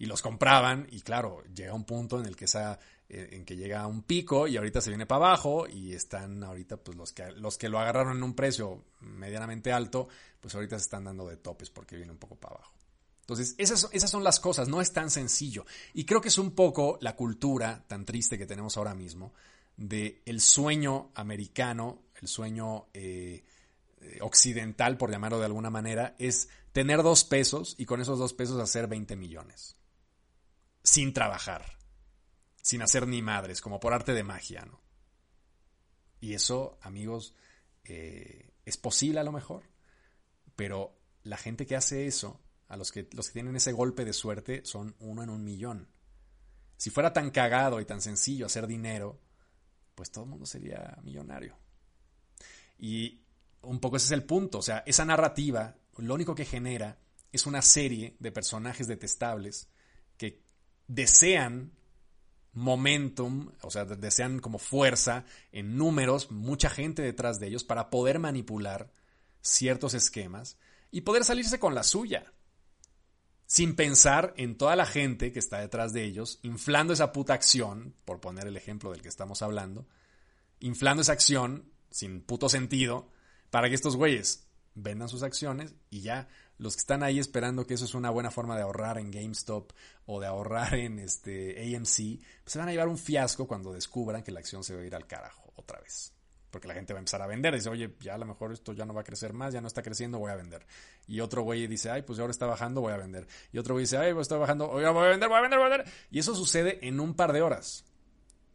y 0.00 0.06
los 0.06 0.22
compraban 0.22 0.86
y 0.90 1.02
claro, 1.02 1.44
llega 1.54 1.74
un 1.74 1.84
punto 1.84 2.18
en 2.18 2.24
el 2.24 2.34
que 2.34 2.46
esa, 2.46 2.80
eh, 3.06 3.28
en 3.32 3.44
que 3.44 3.54
llega 3.54 3.82
a 3.82 3.86
un 3.86 4.02
pico 4.02 4.48
y 4.48 4.56
ahorita 4.56 4.80
se 4.80 4.88
viene 4.88 5.04
para 5.04 5.26
abajo 5.26 5.68
y 5.68 5.92
están 5.92 6.42
ahorita 6.42 6.78
pues 6.78 6.96
los 6.96 7.12
que 7.12 7.30
los 7.32 7.58
que 7.58 7.68
lo 7.68 7.78
agarraron 7.78 8.16
en 8.16 8.22
un 8.22 8.34
precio 8.34 8.82
medianamente 9.00 9.72
alto, 9.72 10.08
pues 10.40 10.54
ahorita 10.54 10.78
se 10.78 10.84
están 10.84 11.04
dando 11.04 11.28
de 11.28 11.36
topes 11.36 11.68
porque 11.68 11.96
viene 11.96 12.12
un 12.12 12.18
poco 12.18 12.34
para 12.36 12.54
abajo. 12.54 12.72
Entonces, 13.30 13.54
esas, 13.58 13.88
esas 13.92 14.10
son 14.10 14.24
las 14.24 14.40
cosas, 14.40 14.68
no 14.68 14.80
es 14.80 14.92
tan 14.92 15.08
sencillo. 15.08 15.64
Y 15.94 16.04
creo 16.04 16.20
que 16.20 16.28
es 16.28 16.38
un 16.38 16.50
poco 16.50 16.98
la 17.00 17.14
cultura 17.14 17.84
tan 17.86 18.04
triste 18.04 18.36
que 18.36 18.46
tenemos 18.46 18.76
ahora 18.76 18.94
mismo 18.94 19.32
de 19.76 20.20
el 20.26 20.40
sueño 20.40 21.12
americano, 21.14 22.02
el 22.20 22.26
sueño 22.26 22.88
eh, 22.92 23.44
eh, 24.00 24.18
occidental, 24.20 24.96
por 24.96 25.10
llamarlo 25.10 25.38
de 25.38 25.46
alguna 25.46 25.70
manera, 25.70 26.16
es 26.18 26.48
tener 26.72 27.04
dos 27.04 27.24
pesos 27.24 27.76
y 27.78 27.86
con 27.86 28.00
esos 28.00 28.18
dos 28.18 28.32
pesos 28.32 28.60
hacer 28.60 28.88
20 28.88 29.14
millones. 29.14 29.76
Sin 30.82 31.12
trabajar, 31.12 31.78
sin 32.60 32.82
hacer 32.82 33.06
ni 33.06 33.22
madres, 33.22 33.60
como 33.60 33.78
por 33.78 33.92
arte 33.92 34.12
de 34.12 34.24
magia, 34.24 34.64
¿no? 34.64 34.80
Y 36.20 36.34
eso, 36.34 36.78
amigos, 36.82 37.34
eh, 37.84 38.50
es 38.64 38.76
posible 38.76 39.20
a 39.20 39.24
lo 39.24 39.32
mejor, 39.32 39.62
pero 40.56 40.98
la 41.22 41.36
gente 41.36 41.64
que 41.64 41.76
hace 41.76 42.06
eso, 42.06 42.40
a 42.70 42.76
los 42.76 42.92
que, 42.92 43.08
los 43.12 43.26
que 43.26 43.34
tienen 43.34 43.56
ese 43.56 43.72
golpe 43.72 44.04
de 44.04 44.12
suerte, 44.12 44.62
son 44.64 44.94
uno 45.00 45.22
en 45.22 45.28
un 45.28 45.44
millón. 45.44 45.88
Si 46.76 46.88
fuera 46.88 47.12
tan 47.12 47.30
cagado 47.30 47.80
y 47.80 47.84
tan 47.84 48.00
sencillo 48.00 48.46
hacer 48.46 48.66
dinero, 48.66 49.20
pues 49.94 50.10
todo 50.10 50.24
el 50.24 50.30
mundo 50.30 50.46
sería 50.46 50.96
millonario. 51.02 51.58
Y 52.78 53.20
un 53.62 53.80
poco 53.80 53.96
ese 53.96 54.06
es 54.06 54.12
el 54.12 54.24
punto, 54.24 54.58
o 54.58 54.62
sea, 54.62 54.82
esa 54.86 55.04
narrativa 55.04 55.76
lo 55.98 56.14
único 56.14 56.34
que 56.34 56.44
genera 56.44 56.98
es 57.32 57.44
una 57.46 57.60
serie 57.60 58.16
de 58.18 58.32
personajes 58.32 58.86
detestables 58.86 59.68
que 60.16 60.42
desean 60.86 61.72
momentum, 62.52 63.52
o 63.62 63.70
sea, 63.70 63.84
desean 63.84 64.38
como 64.38 64.58
fuerza 64.58 65.24
en 65.52 65.76
números, 65.76 66.30
mucha 66.30 66.70
gente 66.70 67.02
detrás 67.02 67.38
de 67.40 67.48
ellos 67.48 67.64
para 67.64 67.90
poder 67.90 68.20
manipular 68.20 68.92
ciertos 69.42 69.94
esquemas 69.94 70.56
y 70.90 71.02
poder 71.02 71.24
salirse 71.24 71.58
con 71.58 71.74
la 71.74 71.82
suya. 71.82 72.32
Sin 73.50 73.74
pensar 73.74 74.32
en 74.36 74.56
toda 74.56 74.76
la 74.76 74.86
gente 74.86 75.32
que 75.32 75.40
está 75.40 75.58
detrás 75.58 75.92
de 75.92 76.04
ellos, 76.04 76.38
inflando 76.42 76.92
esa 76.92 77.10
puta 77.10 77.34
acción, 77.34 77.96
por 78.04 78.20
poner 78.20 78.46
el 78.46 78.56
ejemplo 78.56 78.92
del 78.92 79.02
que 79.02 79.08
estamos 79.08 79.42
hablando, 79.42 79.88
inflando 80.60 81.02
esa 81.02 81.14
acción 81.14 81.68
sin 81.90 82.20
puto 82.20 82.48
sentido, 82.48 83.10
para 83.50 83.68
que 83.68 83.74
estos 83.74 83.96
güeyes 83.96 84.46
vendan 84.76 85.08
sus 85.08 85.24
acciones 85.24 85.74
y 85.90 86.02
ya 86.02 86.28
los 86.58 86.76
que 86.76 86.80
están 86.82 87.02
ahí 87.02 87.18
esperando 87.18 87.66
que 87.66 87.74
eso 87.74 87.86
es 87.86 87.94
una 87.94 88.10
buena 88.10 88.30
forma 88.30 88.54
de 88.54 88.62
ahorrar 88.62 88.98
en 88.98 89.10
GameStop 89.10 89.72
o 90.06 90.20
de 90.20 90.28
ahorrar 90.28 90.74
en 90.74 91.00
este 91.00 91.74
AMC, 91.74 92.22
pues 92.44 92.52
se 92.52 92.58
van 92.60 92.68
a 92.68 92.70
llevar 92.70 92.86
un 92.86 92.98
fiasco 92.98 93.48
cuando 93.48 93.72
descubran 93.72 94.22
que 94.22 94.30
la 94.30 94.38
acción 94.38 94.62
se 94.62 94.76
va 94.76 94.82
a 94.82 94.86
ir 94.86 94.94
al 94.94 95.08
carajo 95.08 95.52
otra 95.56 95.80
vez. 95.80 96.12
Porque 96.50 96.66
la 96.66 96.74
gente 96.74 96.92
va 96.92 96.98
a 96.98 97.00
empezar 97.00 97.22
a 97.22 97.26
vender. 97.26 97.54
Dice, 97.54 97.68
oye, 97.68 97.94
ya 98.00 98.14
a 98.14 98.18
lo 98.18 98.26
mejor 98.26 98.52
esto 98.52 98.72
ya 98.72 98.84
no 98.84 98.94
va 98.94 99.02
a 99.02 99.04
crecer 99.04 99.32
más, 99.32 99.52
ya 99.52 99.60
no 99.60 99.68
está 99.68 99.82
creciendo, 99.82 100.18
voy 100.18 100.32
a 100.32 100.36
vender. 100.36 100.66
Y 101.06 101.20
otro 101.20 101.42
güey 101.42 101.66
dice, 101.66 101.90
ay, 101.90 102.02
pues 102.02 102.18
ahora 102.18 102.30
está 102.30 102.46
bajando, 102.46 102.80
voy 102.80 102.92
a 102.92 102.96
vender. 102.96 103.26
Y 103.52 103.58
otro 103.58 103.74
güey 103.74 103.84
dice, 103.84 103.98
ay, 103.98 104.12
pues 104.12 104.24
está 104.24 104.36
bajando, 104.36 104.68
voy 104.68 104.84
a 104.84 104.90
vender, 104.90 105.28
voy 105.28 105.38
a 105.38 105.40
vender, 105.40 105.58
voy 105.58 105.66
a 105.66 105.76
vender. 105.76 105.92
Y 106.10 106.18
eso 106.18 106.34
sucede 106.34 106.86
en 106.86 107.00
un 107.00 107.14
par 107.14 107.32
de 107.32 107.42
horas. 107.42 107.84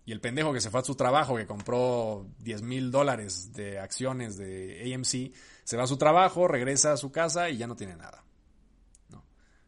Y 0.05 0.11
el 0.11 0.21
pendejo 0.21 0.53
que 0.53 0.61
se 0.61 0.69
fue 0.69 0.81
a 0.81 0.83
su 0.83 0.95
trabajo, 0.95 1.35
que 1.35 1.47
compró 1.47 2.27
10 2.39 2.61
mil 2.61 2.91
dólares 2.91 3.53
de 3.53 3.79
acciones 3.79 4.37
de 4.37 4.93
AMC, 4.93 5.33
se 5.63 5.77
va 5.77 5.83
a 5.83 5.87
su 5.87 5.97
trabajo, 5.97 6.47
regresa 6.47 6.93
a 6.93 6.97
su 6.97 7.11
casa 7.11 7.49
y 7.49 7.57
ya 7.57 7.65
no 7.65 7.75
tiene 7.75 7.95
nada. 7.95 8.23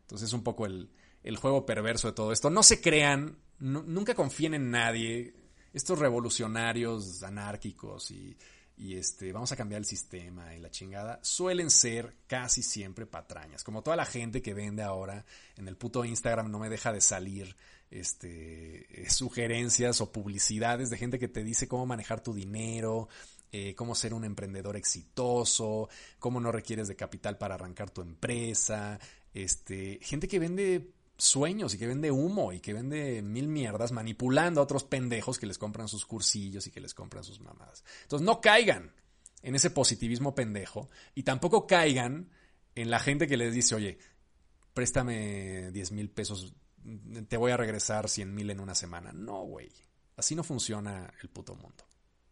Entonces 0.01 0.29
es 0.29 0.33
un 0.33 0.43
poco 0.43 0.65
el, 0.65 0.89
juego 1.37 1.65
perverso 1.65 2.07
de 2.07 2.13
todo 2.13 2.31
esto. 2.31 2.49
No 2.49 2.63
se 2.63 2.79
crean, 2.79 3.39
nunca 3.59 4.13
confíen 4.13 4.53
en 4.53 4.71
nadie. 4.71 5.33
Estos 5.77 5.99
revolucionarios 5.99 7.21
anárquicos 7.21 8.09
y, 8.09 8.35
y 8.77 8.95
este, 8.95 9.31
vamos 9.31 9.51
a 9.51 9.55
cambiar 9.55 9.77
el 9.77 9.85
sistema 9.85 10.55
y 10.55 10.59
la 10.59 10.71
chingada, 10.71 11.19
suelen 11.21 11.69
ser 11.69 12.15
casi 12.25 12.63
siempre 12.63 13.05
patrañas. 13.05 13.63
Como 13.63 13.83
toda 13.83 13.95
la 13.95 14.07
gente 14.07 14.41
que 14.41 14.55
vende 14.55 14.81
ahora 14.81 15.23
en 15.55 15.67
el 15.67 15.77
puto 15.77 16.03
Instagram 16.03 16.49
no 16.49 16.57
me 16.57 16.69
deja 16.69 16.91
de 16.91 16.99
salir 16.99 17.55
este, 17.91 19.03
eh, 19.03 19.09
sugerencias 19.11 20.01
o 20.01 20.11
publicidades 20.11 20.89
de 20.89 20.97
gente 20.97 21.19
que 21.19 21.27
te 21.27 21.43
dice 21.43 21.67
cómo 21.67 21.85
manejar 21.85 22.21
tu 22.21 22.33
dinero, 22.33 23.07
eh, 23.51 23.75
cómo 23.75 23.93
ser 23.93 24.15
un 24.15 24.25
emprendedor 24.25 24.77
exitoso, 24.77 25.89
cómo 26.17 26.39
no 26.39 26.51
requieres 26.51 26.87
de 26.87 26.95
capital 26.95 27.37
para 27.37 27.53
arrancar 27.53 27.91
tu 27.91 28.01
empresa, 28.01 28.99
este, 29.31 29.99
gente 30.01 30.27
que 30.27 30.39
vende 30.39 30.95
sueños 31.17 31.73
y 31.73 31.77
que 31.77 31.88
vende 31.88 32.12
humo 32.12 32.53
y 32.53 32.60
que 32.60 32.73
vende 32.73 33.21
mil 33.21 33.47
mierdas 33.47 33.91
manipulando 33.91 34.62
a 34.62 34.63
otros 34.63 34.84
pendejos 34.84 35.39
que 35.39 35.47
les 35.47 35.58
compran 35.58 35.88
sus 35.88 36.06
cursillos 36.06 36.67
y 36.67 36.71
que 36.71 36.80
les 36.80 36.93
compran 36.93 37.23
sus 37.23 37.39
mamadas. 37.39 37.84
Entonces 38.03 38.25
no 38.25 38.39
caigan 38.39 38.93
en 39.41 39.56
ese 39.56 39.69
positivismo 39.69 40.36
pendejo 40.36 40.89
y 41.15 41.23
tampoco 41.23 41.65
caigan 41.65 42.30
en 42.75 42.91
la 42.91 42.99
gente 42.99 43.27
que 43.27 43.38
les 43.38 43.53
dice, 43.53 43.75
oye, 43.75 43.97
préstame 44.73 45.71
10 45.71 45.91
mil 45.91 46.10
pesos, 46.10 46.53
te 47.27 47.38
voy 47.38 47.51
a 47.51 47.58
regresar 47.58 48.08
100 48.08 48.34
mil 48.34 48.49
en 48.51 48.60
una 48.60 48.75
semana. 48.75 49.12
No, 49.12 49.43
güey. 49.43 49.71
Así 50.15 50.36
no 50.36 50.43
funciona 50.43 51.13
el 51.21 51.30
puto 51.30 51.56
mundo. 51.56 51.84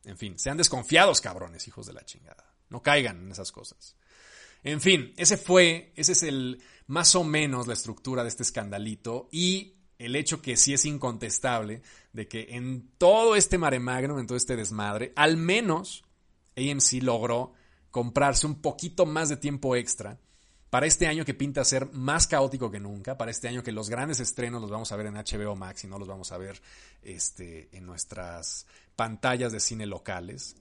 En 0.03 0.17
fin, 0.17 0.37
sean 0.37 0.57
desconfiados, 0.57 1.21
cabrones, 1.21 1.67
hijos 1.67 1.87
de 1.87 1.93
la 1.93 2.05
chingada. 2.05 2.53
No 2.69 2.83
caigan 2.83 3.23
en 3.23 3.31
esas 3.31 3.51
cosas. 3.51 3.95
En 4.65 4.81
fin, 4.81 5.13
ese 5.15 5.37
fue, 5.37 5.93
ese 5.95 6.13
es 6.13 6.23
el 6.23 6.59
más 6.87 7.13
o 7.13 7.23
menos 7.23 7.67
la 7.67 7.73
estructura 7.73 8.23
de 8.23 8.29
este 8.29 8.41
escandalito 8.41 9.29
y 9.31 9.75
el 9.99 10.15
hecho 10.15 10.41
que 10.41 10.57
sí 10.57 10.73
es 10.73 10.85
incontestable 10.85 11.83
de 12.13 12.27
que 12.27 12.47
en 12.49 12.89
todo 12.97 13.35
este 13.35 13.59
mare 13.59 13.79
magnum, 13.79 14.17
en 14.17 14.25
todo 14.25 14.35
este 14.35 14.55
desmadre, 14.55 15.13
al 15.15 15.37
menos 15.37 16.03
AMC 16.57 17.03
logró 17.03 17.53
comprarse 17.91 18.47
un 18.47 18.59
poquito 18.59 19.05
más 19.05 19.29
de 19.29 19.37
tiempo 19.37 19.75
extra 19.75 20.17
para 20.71 20.87
este 20.87 21.05
año 21.05 21.25
que 21.25 21.35
pinta 21.35 21.63
ser 21.63 21.91
más 21.93 22.25
caótico 22.25 22.71
que 22.71 22.79
nunca, 22.79 23.19
para 23.19 23.29
este 23.29 23.47
año 23.47 23.61
que 23.61 23.71
los 23.71 23.91
grandes 23.91 24.19
estrenos 24.19 24.61
los 24.61 24.71
vamos 24.71 24.91
a 24.91 24.95
ver 24.95 25.05
en 25.05 25.13
HBO 25.13 25.55
Max 25.55 25.83
y 25.83 25.87
no 25.87 25.99
los 25.99 26.07
vamos 26.07 26.31
a 26.31 26.39
ver 26.39 26.59
este, 27.03 27.69
en 27.71 27.85
nuestras 27.85 28.65
pantallas 28.95 29.51
de 29.51 29.59
cine 29.59 29.85
locales. 29.85 30.55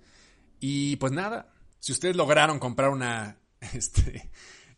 Y 0.61 0.97
pues 0.97 1.11
nada, 1.11 1.55
si 1.81 1.93
ustedes 1.93 2.17
lograron 2.17 2.59
comprar 2.59 2.91
una 2.91 3.39
este, 3.75 4.31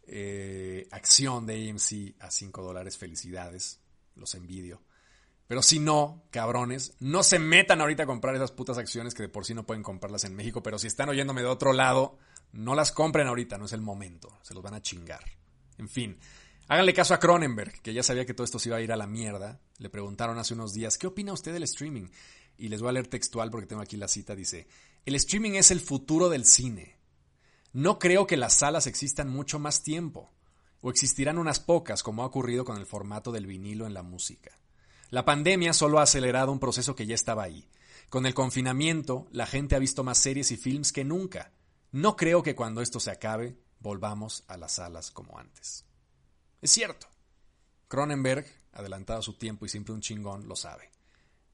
eh, 0.06 0.88
acción 0.90 1.46
de 1.46 1.70
AMC 1.70 2.22
a 2.22 2.30
5 2.30 2.62
dólares, 2.62 2.96
felicidades, 2.96 3.80
los 4.14 4.34
envidio. 4.34 4.82
Pero 5.46 5.62
si 5.62 5.78
no, 5.78 6.24
cabrones, 6.30 6.94
no 6.98 7.22
se 7.22 7.38
metan 7.38 7.80
ahorita 7.80 8.02
a 8.02 8.06
comprar 8.06 8.34
esas 8.34 8.50
putas 8.50 8.78
acciones 8.78 9.14
que 9.14 9.22
de 9.22 9.28
por 9.28 9.44
sí 9.44 9.54
no 9.54 9.66
pueden 9.66 9.82
comprarlas 9.82 10.24
en 10.24 10.34
México, 10.34 10.62
pero 10.62 10.78
si 10.78 10.88
están 10.88 11.08
oyéndome 11.08 11.42
de 11.42 11.46
otro 11.46 11.72
lado, 11.72 12.18
no 12.52 12.74
las 12.74 12.90
compren 12.90 13.28
ahorita, 13.28 13.58
no 13.58 13.66
es 13.66 13.72
el 13.72 13.80
momento, 13.80 14.36
se 14.42 14.54
los 14.54 14.62
van 14.62 14.74
a 14.74 14.82
chingar. 14.82 15.24
En 15.78 15.88
fin, 15.88 16.18
háganle 16.66 16.94
caso 16.94 17.14
a 17.14 17.20
Cronenberg, 17.20 17.80
que 17.80 17.92
ya 17.92 18.02
sabía 18.02 18.26
que 18.26 18.34
todo 18.34 18.44
esto 18.44 18.58
se 18.58 18.70
iba 18.70 18.78
a 18.78 18.80
ir 18.80 18.92
a 18.92 18.96
la 18.96 19.06
mierda. 19.06 19.60
Le 19.78 19.88
preguntaron 19.88 20.38
hace 20.38 20.54
unos 20.54 20.72
días, 20.72 20.98
¿qué 20.98 21.06
opina 21.06 21.32
usted 21.32 21.52
del 21.52 21.62
streaming? 21.62 22.08
Y 22.58 22.68
les 22.68 22.80
voy 22.80 22.88
a 22.88 22.92
leer 22.92 23.06
textual 23.06 23.50
porque 23.50 23.66
tengo 23.66 23.82
aquí 23.82 23.96
la 23.96 24.08
cita, 24.08 24.34
dice, 24.34 24.66
el 25.04 25.14
streaming 25.14 25.52
es 25.52 25.70
el 25.70 25.80
futuro 25.80 26.28
del 26.28 26.44
cine. 26.44 26.95
No 27.76 27.98
creo 27.98 28.26
que 28.26 28.38
las 28.38 28.54
salas 28.54 28.86
existan 28.86 29.28
mucho 29.28 29.58
más 29.58 29.82
tiempo, 29.82 30.32
o 30.80 30.88
existirán 30.88 31.36
unas 31.36 31.60
pocas, 31.60 32.02
como 32.02 32.22
ha 32.22 32.26
ocurrido 32.26 32.64
con 32.64 32.78
el 32.78 32.86
formato 32.86 33.32
del 33.32 33.44
vinilo 33.44 33.86
en 33.86 33.92
la 33.92 34.02
música. 34.02 34.58
La 35.10 35.26
pandemia 35.26 35.74
solo 35.74 35.98
ha 35.98 36.04
acelerado 36.04 36.52
un 36.52 36.58
proceso 36.58 36.96
que 36.96 37.04
ya 37.04 37.14
estaba 37.14 37.42
ahí. 37.42 37.68
Con 38.08 38.24
el 38.24 38.32
confinamiento, 38.32 39.28
la 39.30 39.44
gente 39.44 39.76
ha 39.76 39.78
visto 39.78 40.02
más 40.04 40.16
series 40.16 40.52
y 40.52 40.56
films 40.56 40.90
que 40.90 41.04
nunca, 41.04 41.52
no 41.92 42.16
creo 42.16 42.42
que 42.42 42.54
cuando 42.54 42.80
esto 42.80 42.98
se 42.98 43.10
acabe 43.10 43.58
volvamos 43.78 44.44
a 44.48 44.56
las 44.56 44.76
salas 44.76 45.10
como 45.10 45.38
antes. 45.38 45.84
Es 46.62 46.70
cierto. 46.70 47.08
Cronenberg, 47.88 48.46
adelantado 48.72 49.18
a 49.18 49.22
su 49.22 49.34
tiempo 49.34 49.66
y 49.66 49.68
siempre 49.68 49.92
un 49.92 50.00
chingón, 50.00 50.48
lo 50.48 50.56
sabe. 50.56 50.90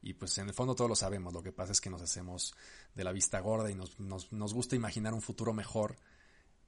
Y 0.02 0.14
pues 0.14 0.36
en 0.38 0.48
el 0.48 0.54
fondo 0.54 0.74
todos 0.74 0.88
lo 0.88 0.96
sabemos. 0.96 1.32
Lo 1.32 1.42
que 1.42 1.52
pasa 1.52 1.72
es 1.72 1.80
que 1.80 1.90
nos 1.90 2.02
hacemos 2.02 2.54
de 2.94 3.04
la 3.04 3.12
vista 3.12 3.40
gorda 3.40 3.70
y 3.70 3.74
nos, 3.74 3.98
nos, 3.98 4.54
gusta 4.54 4.76
imaginar 4.76 5.14
un 5.14 5.22
futuro 5.22 5.52
mejor 5.52 5.96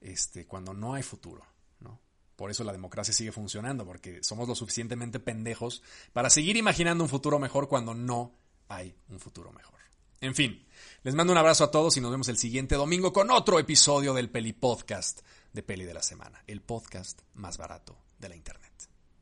este, 0.01 0.47
cuando 0.47 0.75
no 0.75 0.95
hay 0.95 1.03
futuro. 1.03 1.45
¿no? 1.81 2.01
Por 2.37 2.51
eso 2.51 2.65
la 2.65 2.73
democracia 2.73 3.15
sigue 3.15 3.33
funcionando, 3.33 3.85
porque 3.85 4.23
somos 4.23 4.49
lo 4.49 4.55
suficientemente 4.55 5.21
pendejos 5.21 5.83
para 6.13 6.31
seguir 6.31 6.57
imaginando 6.57 7.05
un 7.05 7.11
futuro 7.11 7.39
mejor 7.39 7.69
cuando 7.69 7.95
no 7.95 8.35
hay 8.69 8.95
un 9.09 9.21
futuro 9.21 9.53
mejor. 9.53 9.75
En 10.21 10.35
fin, 10.35 10.67
les 11.03 11.15
mando 11.15 11.33
un 11.33 11.39
abrazo 11.39 11.65
a 11.65 11.71
todos 11.71 11.97
y 11.97 12.01
nos 12.01 12.11
vemos 12.11 12.29
el 12.29 12.39
siguiente 12.39 12.77
domingo 12.77 13.13
con 13.13 13.31
otro 13.31 13.59
episodio 13.59 14.15
del 14.15 14.31
Peli 14.31 14.55
Podcast 14.55 15.21
de 15.53 15.63
Peli 15.63 15.85
de 15.85 15.93
la 15.93 16.03
Semana, 16.03 16.43
el 16.47 16.63
podcast 16.63 17.21
más 17.35 17.59
barato 17.59 17.99
de 18.19 18.31
la 18.31 18.37
Internet. 18.37 18.73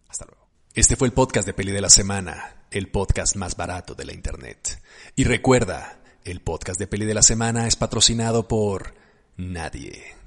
Hasta 0.09 0.27
luego. 0.27 0.49
Este 0.75 0.95
fue 0.97 1.09
el 1.09 1.13
podcast 1.13 1.45
de 1.45 1.55
Peli 1.55 1.73
de 1.73 1.81
la 1.81 1.91
Semana, 1.91 2.67
el 2.71 2.89
podcast 2.89 3.35
más 3.37 3.57
barato 3.57 3.95
de 3.95 4.05
la 4.05 4.15
Internet. 4.15 4.81
Y 5.17 5.25
recuerda, 5.25 6.01
el 6.25 6.41
podcast 6.41 6.79
de 6.79 6.87
Peli 6.87 7.05
de 7.05 7.15
la 7.15 7.23
Semana 7.23 7.67
es 7.67 7.77
patrocinado 7.77 8.47
por 8.47 8.95
nadie. 9.37 10.22